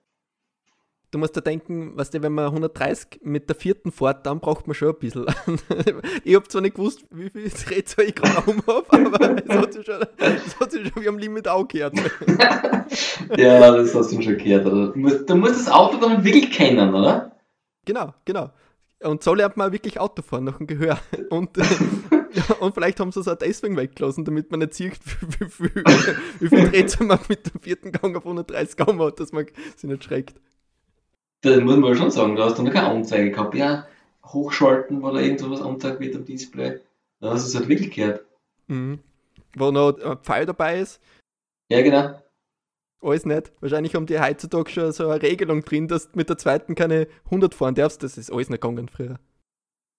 Du 1.14 1.18
musst 1.18 1.37
da 1.37 1.40
denken, 1.40 1.96
weißt 1.96 2.12
du, 2.12 2.22
wenn 2.22 2.33
man 2.33 2.46
130 2.46 3.20
mit 3.22 3.48
der 3.48 3.55
vierten 3.55 3.92
fährt, 3.92 4.27
dann 4.27 4.40
braucht 4.40 4.66
man 4.66 4.74
schon 4.74 4.88
ein 4.88 4.98
bisschen. 4.98 5.24
ich 6.24 6.35
habe 6.35 6.48
zwar 6.48 6.61
nicht 6.61 6.74
gewusst, 6.74 7.05
wie 7.12 7.31
viel 7.31 7.48
Drehzahl 7.48 8.07
ich 8.07 8.16
gerade 8.16 8.50
um 8.50 8.61
habe, 8.66 8.85
aber 8.90 9.37
es 9.46 9.48
hat 9.48 9.72
sich 9.74 9.87
schon, 9.87 10.05
es 10.18 10.59
hat 10.59 10.72
sich 10.72 10.88
schon 10.88 11.00
wie 11.05 11.09
am 11.09 11.16
Limit 11.16 11.46
angehört. 11.46 11.94
Ja, 13.37 13.70
das 13.70 13.94
hast 13.94 14.11
du 14.12 14.20
schon 14.20 14.38
gehört. 14.38 14.66
Oder? 14.66 14.88
Du, 14.88 14.98
musst, 14.98 15.31
du 15.31 15.37
musst 15.37 15.55
das 15.55 15.72
Auto 15.72 15.98
dann 15.98 16.24
wirklich 16.24 16.50
kennen, 16.50 16.92
oder? 16.92 17.37
Genau, 17.85 18.12
genau. 18.24 18.50
Und 19.00 19.22
so 19.22 19.35
lernt 19.35 19.57
man 19.57 19.70
wirklich 19.70 20.00
Auto 20.00 20.20
fahren, 20.20 20.44
nach 20.44 20.59
dem 20.59 20.66
Gehör. 20.66 20.98
Und, 21.31 21.57
ja, 21.57 22.57
und 22.61 22.74
vielleicht 22.74 22.98
haben 22.98 23.12
sie 23.12 23.20
es 23.20 23.29
auch 23.29 23.37
deswegen 23.37 23.77
weggelassen, 23.77 24.24
damit 24.24 24.50
man 24.50 24.61
nicht 24.61 24.74
sieht, 24.74 24.98
wie, 25.38 25.46
wie, 25.46 25.74
wie, 25.77 25.85
wie 26.40 26.48
viel 26.48 26.70
Drehzahl 26.70 27.07
man 27.07 27.20
mit 27.29 27.55
dem 27.55 27.61
vierten 27.61 27.92
Gang 27.92 28.16
auf 28.16 28.24
130 28.24 28.77
Gang 28.77 29.00
hat, 29.00 29.20
dass 29.20 29.31
man 29.31 29.46
sich 29.77 29.88
nicht 29.88 30.03
schreckt. 30.03 30.40
Das 31.45 31.61
muss 31.63 31.77
man 31.77 31.95
schon 31.95 32.11
sagen, 32.11 32.37
da 32.37 32.47
hast 32.47 32.59
du 32.59 32.63
noch 32.63 32.73
keine 32.73 32.89
Anzeige 32.89 33.31
gehabt. 33.31 33.55
Ja, 33.55 33.87
hochschalten, 34.25 35.03
weil 35.03 35.15
da 35.15 35.21
irgend 35.21 35.41
sowas 35.41 35.61
angezeigt 35.63 36.01
wird 36.01 36.17
am 36.17 36.25
Display. 36.25 36.81
Dann 37.21 37.31
hast 37.31 37.45
du 37.45 37.49
es 37.49 37.55
halt 37.55 37.69
wirklich 37.69 37.91
gehört. 37.93 38.25
Mhm. 38.67 38.99
Wo 39.57 39.71
noch 39.71 39.99
ein 40.01 40.19
Pfeil 40.19 40.47
dabei 40.47 40.81
ist, 40.81 41.01
Ja, 41.69 41.83
genau. 41.83 42.19
alles 43.03 43.27
nicht. 43.27 43.53
Wahrscheinlich 43.61 43.95
haben 43.95 44.07
die 44.07 44.19
heutzutage 44.19 44.71
schon 44.71 44.93
so 44.93 45.09
eine 45.11 45.23
Regelung 45.23 45.63
drin, 45.63 45.87
dass 45.87 46.11
du 46.11 46.17
mit 46.19 46.29
der 46.29 46.39
zweiten 46.39 46.75
keine 46.75 47.07
100 47.27 47.55
fahren 47.55 47.75
darfst. 47.75 48.03
Das 48.03 48.17
ist 48.19 48.33
alles 48.33 48.49
nicht 48.49 48.63
gegangen 48.63 48.89
früher. 48.89 49.19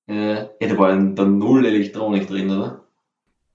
Äh, 0.08 0.34
ja, 0.42 0.48
da 0.60 0.78
war 0.78 0.90
dann 0.90 1.16
dann 1.16 1.38
null 1.38 1.66
Elektronik 1.66 2.28
drin, 2.28 2.50
oder? 2.52 2.84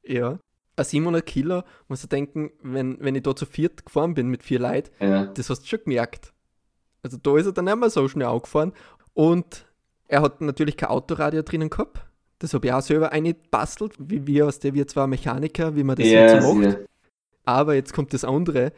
Ja. 0.04 0.38
Ein 0.76 0.84
700 0.84 1.26
Kilo, 1.26 1.62
muss 1.88 2.02
ich 2.04 2.08
denken, 2.08 2.50
wenn, 2.62 2.96
wenn 3.00 3.14
ich 3.14 3.22
da 3.22 3.34
zu 3.36 3.44
viert 3.44 3.84
gefahren 3.84 4.14
bin 4.14 4.28
mit 4.28 4.42
vier 4.42 4.60
Leuten, 4.60 4.90
Ja. 5.04 5.26
das 5.26 5.50
hast 5.50 5.62
du 5.62 5.66
schon 5.66 5.80
gemerkt. 5.84 6.32
Also 7.02 7.16
da 7.16 7.36
ist 7.36 7.46
er 7.46 7.52
dann 7.52 7.64
nicht 7.66 7.76
mehr 7.76 7.90
so 7.90 8.08
schnell 8.08 8.28
angefahren. 8.28 8.72
Und 9.14 9.66
er 10.08 10.22
hat 10.22 10.40
natürlich 10.40 10.76
kein 10.76 10.90
Autoradio 10.90 11.42
drinnen 11.42 11.70
gehabt. 11.70 12.04
Das 12.38 12.54
habe 12.54 12.66
ich 12.66 12.72
auch 12.72 12.80
selber 12.80 13.12
eingebastelt, 13.12 13.94
wie 13.98 14.26
wir, 14.26 14.46
aus 14.46 14.58
der 14.58 14.74
wir 14.74 14.86
zwar 14.86 15.06
Mechaniker, 15.06 15.76
wie 15.76 15.84
man 15.84 15.96
das 15.96 16.06
ja, 16.06 16.34
jetzt 16.34 16.42
so 16.42 16.54
macht. 16.54 16.64
ja. 16.66 16.76
Aber 17.44 17.74
jetzt 17.74 17.92
kommt 17.92 18.14
das 18.14 18.24
andere, 18.24 18.72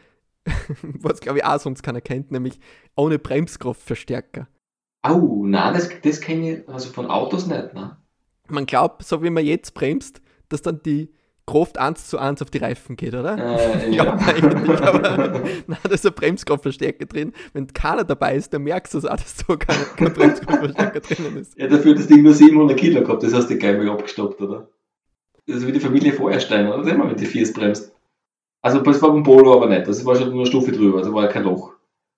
was 0.82 1.20
glaube 1.20 1.38
ich 1.38 1.44
auch 1.44 1.60
sonst 1.60 1.82
keiner 1.82 2.00
kennt, 2.00 2.32
nämlich 2.32 2.58
ohne 2.96 3.18
Bremskraftverstärker. 3.18 4.48
Au, 5.02 5.44
nein, 5.46 5.74
das, 5.74 5.90
das 6.02 6.20
kenne 6.20 6.52
ich 6.52 6.68
also 6.68 6.90
von 6.90 7.06
Autos 7.06 7.46
nicht, 7.46 7.74
ne? 7.74 7.96
Man 8.48 8.66
glaubt, 8.66 9.04
so 9.04 9.22
wie 9.22 9.30
man 9.30 9.44
jetzt 9.44 9.74
bremst, 9.74 10.20
dass 10.48 10.62
dann 10.62 10.82
die 10.82 11.12
Kraft 11.46 11.76
1 11.78 12.08
zu 12.08 12.18
1 12.18 12.40
auf 12.42 12.50
die 12.50 12.58
Reifen 12.58 12.96
geht, 12.96 13.14
oder? 13.14 13.36
Äh, 13.36 13.90
Ja, 13.94 14.04
ja. 14.04 14.16
eigentlich, 14.16 14.80
aber 14.80 15.40
nein, 15.66 15.78
da 15.82 15.90
ist 15.90 16.06
ein 16.06 16.12
Bremskraftverstärker 16.12 17.06
drin. 17.06 17.32
Wenn 17.52 17.66
keiner 17.72 18.04
dabei 18.04 18.36
ist, 18.36 18.54
dann 18.54 18.62
merkst 18.62 18.94
du 18.94 18.98
es 18.98 19.06
auch, 19.06 19.16
dass 19.16 19.36
da 19.46 19.56
kein, 19.56 19.76
kein 19.96 20.12
Bremskraftverstärker 20.12 21.00
drinnen 21.00 21.36
ist. 21.38 21.58
ja, 21.58 21.66
dafür 21.66 21.92
hat 21.92 21.98
das 21.98 22.06
Ding 22.06 22.22
nur 22.22 22.32
700 22.34 22.76
Kilo 22.78 23.00
gehabt, 23.02 23.22
das 23.22 23.34
hast 23.34 23.48
du 23.50 23.56
gleich 23.58 23.76
mal 23.76 23.88
abgestoppt, 23.90 24.40
oder? 24.40 24.68
Das 25.46 25.56
ist 25.56 25.66
wie 25.66 25.72
die 25.72 25.80
Familie 25.80 26.12
Feuerstein, 26.12 26.68
oder? 26.68 26.78
Das 26.78 26.86
immer, 26.86 27.08
wenn 27.08 27.16
die 27.16 27.26
Viers 27.26 27.52
bremst. 27.52 27.92
Also, 28.62 28.78
das 28.78 29.02
war 29.02 29.10
beim 29.12 29.24
Polo 29.24 29.54
aber 29.54 29.66
nicht, 29.68 29.88
das 29.88 30.04
war 30.04 30.14
schon 30.14 30.28
nur 30.30 30.38
eine 30.42 30.46
Stufe 30.46 30.70
drüber, 30.70 30.98
also 30.98 31.12
war 31.12 31.26
kein 31.28 31.42
Loch, 31.42 31.72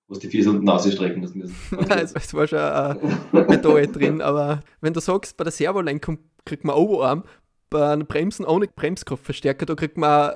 was 0.09 0.19
die 0.19 0.29
Viers 0.29 0.47
unten 0.47 0.69
ausstrecken 0.69 1.23
müssen. 1.23 1.41
Nein, 1.71 2.01
es, 2.05 2.13
es 2.13 2.35
war 2.35 2.47
schon 2.47 2.59
ein 2.59 3.47
Pedal 3.47 3.87
drin, 3.87 4.21
aber 4.21 4.61
wenn 4.83 4.93
du 4.93 5.01
sagst, 5.01 5.39
bei 5.39 5.45
der 5.45 5.53
Servolenkung 5.53 6.19
kriegt 6.45 6.65
man 6.65 6.77
Oberarm, 6.77 7.25
bei 7.71 7.93
einem 7.93 8.07
Bremsen 8.07 8.45
ohne 8.45 8.69
Bremskraftverstärker, 8.69 9.67
da 9.67 9.75
kriegt 9.75 9.97
man 9.97 10.35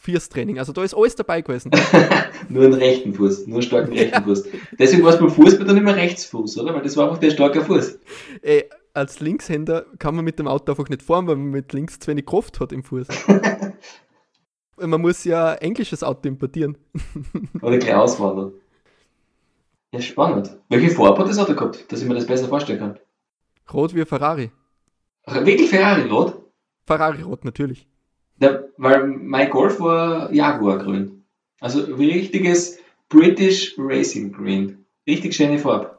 Vierstraining. 0.00 0.58
Also 0.58 0.72
da 0.72 0.82
ist 0.82 0.94
alles 0.94 1.14
dabei 1.16 1.40
gewesen. 1.40 1.70
Nur 2.48 2.64
einen 2.64 2.74
rechten 2.74 3.14
Fuß, 3.14 3.46
nur 3.46 3.56
einen 3.56 3.62
starken 3.62 3.92
rechten 3.92 4.22
Fuß. 4.22 4.44
Deswegen 4.78 5.02
war 5.02 5.12
es 5.12 5.18
beim 5.18 5.30
Fußball 5.30 5.66
dann 5.66 5.76
immer 5.76 5.96
Rechtsfuß, 5.96 6.58
oder? 6.58 6.74
Weil 6.74 6.82
das 6.82 6.96
war 6.96 7.06
einfach 7.08 7.18
der 7.18 7.30
starke 7.30 7.62
Fuß. 7.62 7.98
Ey, 8.42 8.64
als 8.94 9.20
Linkshänder 9.20 9.86
kann 9.98 10.14
man 10.14 10.24
mit 10.24 10.38
dem 10.38 10.48
Auto 10.48 10.72
einfach 10.72 10.88
nicht 10.88 11.02
fahren, 11.02 11.26
weil 11.26 11.36
man 11.36 11.50
mit 11.50 11.72
links 11.72 11.98
zu 11.98 12.08
wenig 12.08 12.26
Kraft 12.26 12.60
hat 12.60 12.72
im 12.72 12.82
Fuß. 12.82 13.08
man 14.76 15.00
muss 15.00 15.24
ja 15.24 15.52
ein 15.52 15.58
englisches 15.58 16.02
Auto 16.02 16.28
importieren. 16.28 16.78
Oder 17.62 17.78
gleich 17.78 17.94
auswandern. 17.94 18.52
Ja, 19.92 20.00
spannend. 20.00 20.56
Welche 20.68 20.90
Farbe 20.90 21.18
hat 21.18 21.28
das 21.28 21.38
Auto 21.38 21.54
gehabt, 21.54 21.90
dass 21.90 22.02
ich 22.02 22.08
mir 22.08 22.14
das 22.14 22.26
besser 22.26 22.48
vorstellen 22.48 22.78
kann? 22.78 22.98
Rot 23.72 23.94
wie 23.94 24.00
ein 24.00 24.06
Ferrari. 24.06 24.50
Wirklich 25.26 25.70
Ferrari-Rot? 25.70 26.47
Ferrari-Rot 26.88 27.44
natürlich. 27.44 27.86
Ja, 28.40 28.64
weil 28.78 29.06
mein 29.06 29.50
Golf 29.50 29.78
war 29.78 30.32
Jaguar-Grün. 30.32 31.22
Also 31.60 31.82
richtiges 31.82 32.78
British 33.10 33.74
Racing 33.76 34.32
Green. 34.32 34.86
Richtig 35.06 35.34
schöne 35.34 35.58
Farbe. 35.58 35.98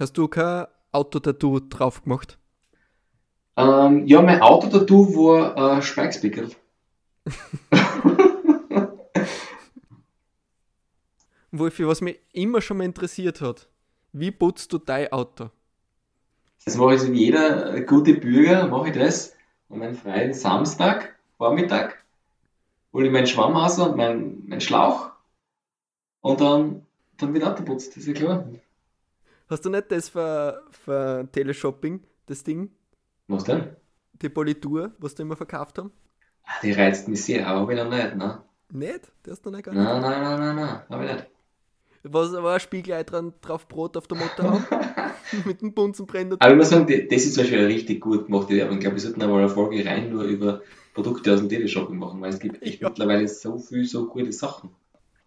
Hast 0.00 0.18
du 0.18 0.26
kein 0.26 0.66
Autotattoo 0.90 1.60
drauf 1.60 2.02
gemacht? 2.02 2.36
Ähm, 3.56 4.06
ja, 4.06 4.22
mein 4.22 4.40
Autotattoo 4.40 5.14
war 5.14 5.78
äh, 5.78 5.82
Spikespickel. 5.82 6.50
Wolfi, 11.52 11.86
was 11.86 12.00
mich 12.00 12.18
immer 12.32 12.60
schon 12.60 12.78
mal 12.78 12.84
interessiert 12.84 13.40
hat, 13.40 13.68
wie 14.12 14.32
putzt 14.32 14.72
du 14.72 14.78
dein 14.78 15.12
Auto? 15.12 15.50
Das 16.64 16.76
mache 16.76 16.94
ich 16.94 17.02
so 17.02 17.12
wie 17.12 17.24
jeder 17.26 17.82
gute 17.82 18.14
Bürger, 18.14 18.66
mache 18.66 18.88
ich 18.88 18.96
das 18.96 19.36
an 19.72 19.82
einem 19.82 19.96
freien 19.96 20.34
Samstag, 20.34 21.16
Vormittag, 21.38 22.04
hole 22.92 23.06
ich 23.06 23.12
meinen 23.12 23.26
Schwamm 23.26 23.56
raus 23.56 23.78
und 23.78 23.96
meinen, 23.96 24.48
meinen 24.48 24.60
Schlauch 24.60 25.12
und 26.20 26.40
dann, 26.40 26.86
dann 27.18 27.34
wird 27.34 27.44
Auto 27.44 27.64
putzt, 27.64 27.90
das 27.96 28.04
ist 28.04 28.06
ja 28.08 28.14
klar. 28.14 28.46
Hast 29.48 29.64
du 29.64 29.70
nicht 29.70 29.90
das 29.90 30.08
für, 30.08 30.62
für 30.70 31.28
Teleshopping, 31.32 32.02
das 32.26 32.42
Ding, 32.42 32.70
Was 33.28 33.44
denn? 33.44 33.76
die 34.22 34.28
Politur, 34.28 34.92
was 34.98 35.14
die 35.14 35.22
immer 35.22 35.36
verkauft 35.36 35.78
haben? 35.78 35.92
Ah, 36.44 36.60
Die 36.62 36.72
reizt 36.72 37.08
mich 37.08 37.24
sehr, 37.24 37.46
aber 37.46 37.60
hab 37.62 37.70
ich 37.70 37.76
noch 37.76 37.90
nicht, 37.90 38.16
ne? 38.16 38.42
Nicht? 38.70 39.12
Das 39.22 39.32
hast 39.32 39.46
du 39.46 39.50
nicht 39.50 39.64
gar 39.64 39.74
nicht. 39.74 39.82
Nein, 39.84 40.00
nein, 40.00 40.22
nein, 40.22 40.40
nein, 40.40 40.56
nein, 40.56 40.82
hab 40.88 41.02
ich 41.02 41.12
nicht. 41.12 41.26
Was 42.04 42.32
war 42.32 42.54
ein 42.54 42.60
Spiegelei 42.60 43.04
dran, 43.04 43.32
drauf 43.40 43.68
Brot 43.68 43.96
auf 43.96 44.06
der 44.08 44.18
Motorhaube? 44.18 44.64
Mit 45.46 45.60
dem 45.62 45.72
Bunsenbrenner. 45.74 46.36
Aber 46.38 46.50
ich 46.52 46.56
muss 46.58 46.70
sagen, 46.70 46.86
die- 46.86 47.06
das 47.08 47.24
ist 47.24 47.34
zum 47.34 47.42
Beispiel 47.44 47.64
richtig 47.66 48.00
gut 48.00 48.26
gemachte 48.26 48.54
Werbung. 48.54 48.74
Ich 48.76 48.80
glaube, 48.80 48.96
wir 48.96 49.00
sollten 49.02 49.22
einmal 49.22 49.38
eine 49.40 49.48
Folge 49.48 49.84
rein 49.84 50.10
nur 50.10 50.24
über 50.24 50.60
Produkte 50.94 51.32
aus 51.32 51.40
dem 51.40 51.48
Teleshopping 51.48 51.98
machen, 51.98 52.20
weil 52.20 52.30
es 52.30 52.38
gibt 52.38 52.62
echt 52.62 52.80
Ja. 52.82 52.88
mittlerweile 52.88 53.26
so 53.28 53.58
viel, 53.58 53.84
so 53.84 54.06
gute 54.06 54.32
Sachen. 54.32 54.70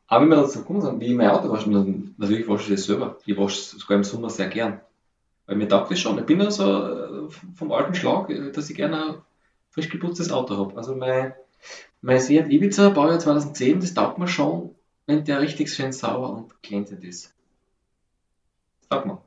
Aber 0.07 0.21
wenn 0.23 0.29
wir 0.29 0.35
dazu 0.37 0.63
kommen, 0.63 0.99
wie 1.01 1.05
ich 1.07 1.15
mein 1.15 1.29
Auto 1.29 1.49
wasche, 1.49 1.69
dann 1.71 2.13
natürlich 2.17 2.47
wasche 2.47 2.71
ich 2.73 2.79
das 2.79 2.85
selber. 2.85 3.17
Ich 3.25 3.35
wasche 3.37 3.59
es 3.59 3.71
sogar 3.71 3.97
im 3.97 4.03
Sommer 4.03 4.29
sehr 4.29 4.47
gern. 4.47 4.81
Weil 5.47 5.55
mir 5.57 5.67
taugt 5.67 5.91
das 5.91 5.99
schon. 5.99 6.17
Ich 6.19 6.25
bin 6.25 6.39
ja 6.39 6.51
so 6.51 6.63
äh, 6.63 7.29
vom 7.55 7.71
alten 7.71 7.95
Schlag, 7.95 8.29
äh, 8.29 8.51
dass 8.51 8.69
ich 8.69 8.75
gerne 8.75 9.05
ein 9.05 9.15
frisch 9.71 9.89
geputztes 9.89 10.31
Auto 10.31 10.57
habe. 10.57 10.77
Also 10.77 10.95
mein, 10.95 11.33
mein 12.01 12.19
Seat 12.19 12.49
Ibiza, 12.51 12.89
Baujahr 12.89 13.19
2010, 13.19 13.79
das 13.79 13.93
taugt 13.95 14.19
mir 14.19 14.27
schon, 14.27 14.75
wenn 15.07 15.23
der 15.25 15.41
richtig 15.41 15.71
schön 15.73 15.91
sauber 15.91 16.31
und 16.33 16.61
glänzend 16.61 17.03
ist. 17.03 17.33
Das 18.81 18.89
taugt 18.89 19.07
mir. 19.07 19.17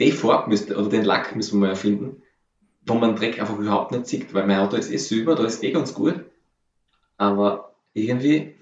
Die 0.00 0.12
Farbe 0.12 0.48
müsste, 0.48 0.76
oder 0.76 0.88
den 0.88 1.04
Lack 1.04 1.36
müssen 1.36 1.60
wir 1.60 1.66
mal 1.66 1.70
erfinden, 1.70 2.22
wo 2.86 2.94
man 2.94 3.16
Dreck 3.16 3.38
einfach 3.38 3.58
überhaupt 3.58 3.92
nicht 3.92 4.06
sieht, 4.06 4.32
weil 4.32 4.46
mein 4.46 4.58
Auto 4.58 4.76
ist 4.76 4.90
eh 4.90 4.96
silber, 4.96 5.34
da 5.34 5.44
ist 5.44 5.62
eh 5.62 5.72
ganz 5.72 5.94
gut. 5.94 6.24
Aber 7.18 7.74
irgendwie, 7.92 8.54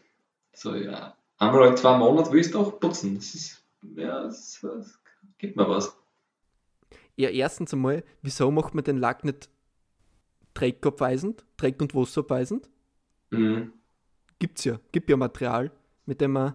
so 0.52 0.74
ja, 0.74 1.16
einmal 1.38 1.62
alle 1.62 1.74
zwei 1.76 1.96
Monate 1.96 2.32
will 2.32 2.40
ich 2.40 2.46
es 2.46 2.52
doch 2.52 2.80
putzen. 2.80 3.14
Das 3.14 3.34
ist, 3.34 3.62
ja, 3.94 4.24
das, 4.24 4.58
das 4.60 4.98
gibt 5.38 5.56
mir 5.56 5.68
was. 5.68 5.96
Ja, 7.14 7.28
erstens 7.30 7.72
einmal, 7.72 8.04
wieso 8.22 8.50
macht 8.50 8.74
man 8.74 8.84
den 8.84 8.98
Lack 8.98 9.24
nicht 9.24 9.48
dreckabweisend, 10.54 11.44
Dreck- 11.56 11.80
und 11.80 11.94
Wasserabweisend? 11.94 12.68
Mhm. 13.30 13.72
Gibt's 14.40 14.64
ja. 14.64 14.80
Gibt 14.92 15.08
ja 15.08 15.16
Material, 15.16 15.70
mit 16.04 16.20
dem 16.20 16.32
man 16.32 16.54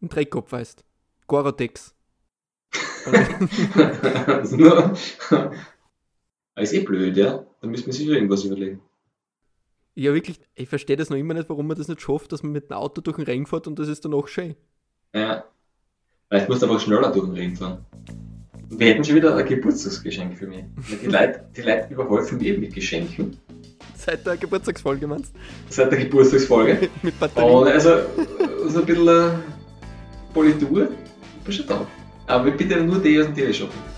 den 0.00 0.08
Dreck 0.08 0.34
abweist. 0.36 0.84
Gorotex. 1.26 1.94
also 4.26 4.92
ist 6.56 6.72
eh 6.72 6.80
blöd, 6.80 7.16
ja. 7.16 7.44
Da 7.60 7.66
müssen 7.66 7.86
wir 7.86 7.92
sicher 7.92 8.12
irgendwas 8.12 8.44
überlegen. 8.44 8.80
ja, 9.94 10.14
wirklich, 10.14 10.40
ich 10.54 10.68
verstehe 10.68 10.96
das 10.96 11.10
noch 11.10 11.16
immer 11.16 11.34
nicht, 11.34 11.48
warum 11.48 11.66
man 11.66 11.76
das 11.76 11.88
nicht 11.88 12.00
schafft, 12.00 12.32
dass 12.32 12.42
man 12.42 12.52
mit 12.52 12.70
dem 12.70 12.76
Auto 12.76 13.00
durch 13.00 13.16
den 13.16 13.24
Regen 13.24 13.46
fährt 13.46 13.66
und 13.66 13.78
das 13.78 13.88
ist 13.88 14.04
dann 14.04 14.14
auch 14.14 14.28
schön. 14.28 14.54
Ja. 15.14 15.44
Vielleicht 16.28 16.48
musst 16.48 16.62
du 16.62 16.66
einfach 16.66 16.80
schneller 16.80 17.10
durch 17.10 17.24
den 17.24 17.34
Regen 17.34 17.56
fahren. 17.56 17.84
Wir 18.70 18.88
hätten 18.88 19.02
schon 19.02 19.16
wieder 19.16 19.34
ein 19.34 19.46
Geburtstagsgeschenk 19.46 20.36
für 20.36 20.46
mich. 20.46 20.64
Die 21.02 21.06
Leute, 21.06 21.48
die 21.56 21.62
Leute 21.62 21.92
überhäufen 21.92 22.38
mich 22.38 22.58
mit 22.58 22.74
Geschenken. 22.74 23.38
Seit 23.96 24.26
der 24.26 24.36
Geburtstagsfolge 24.36 25.06
meinst 25.06 25.34
Seit 25.70 25.90
der 25.90 25.98
Geburtstagsfolge. 26.00 26.88
Mit 27.02 27.18
Batterien. 27.18 27.50
Und 27.50 27.68
also, 27.68 27.90
so 28.68 28.80
ein 28.80 28.86
bisschen 28.86 29.08
äh, 29.08 29.30
Politur, 30.32 30.88
bin 31.44 31.52
schon 31.52 31.66
da. 31.66 31.86
Aber 32.28 32.50
bitte 32.50 32.82
nur 32.82 32.98
die 33.00 33.18
aus 33.18 33.26
dem 33.26 33.34
Teleshopping. 33.34 33.97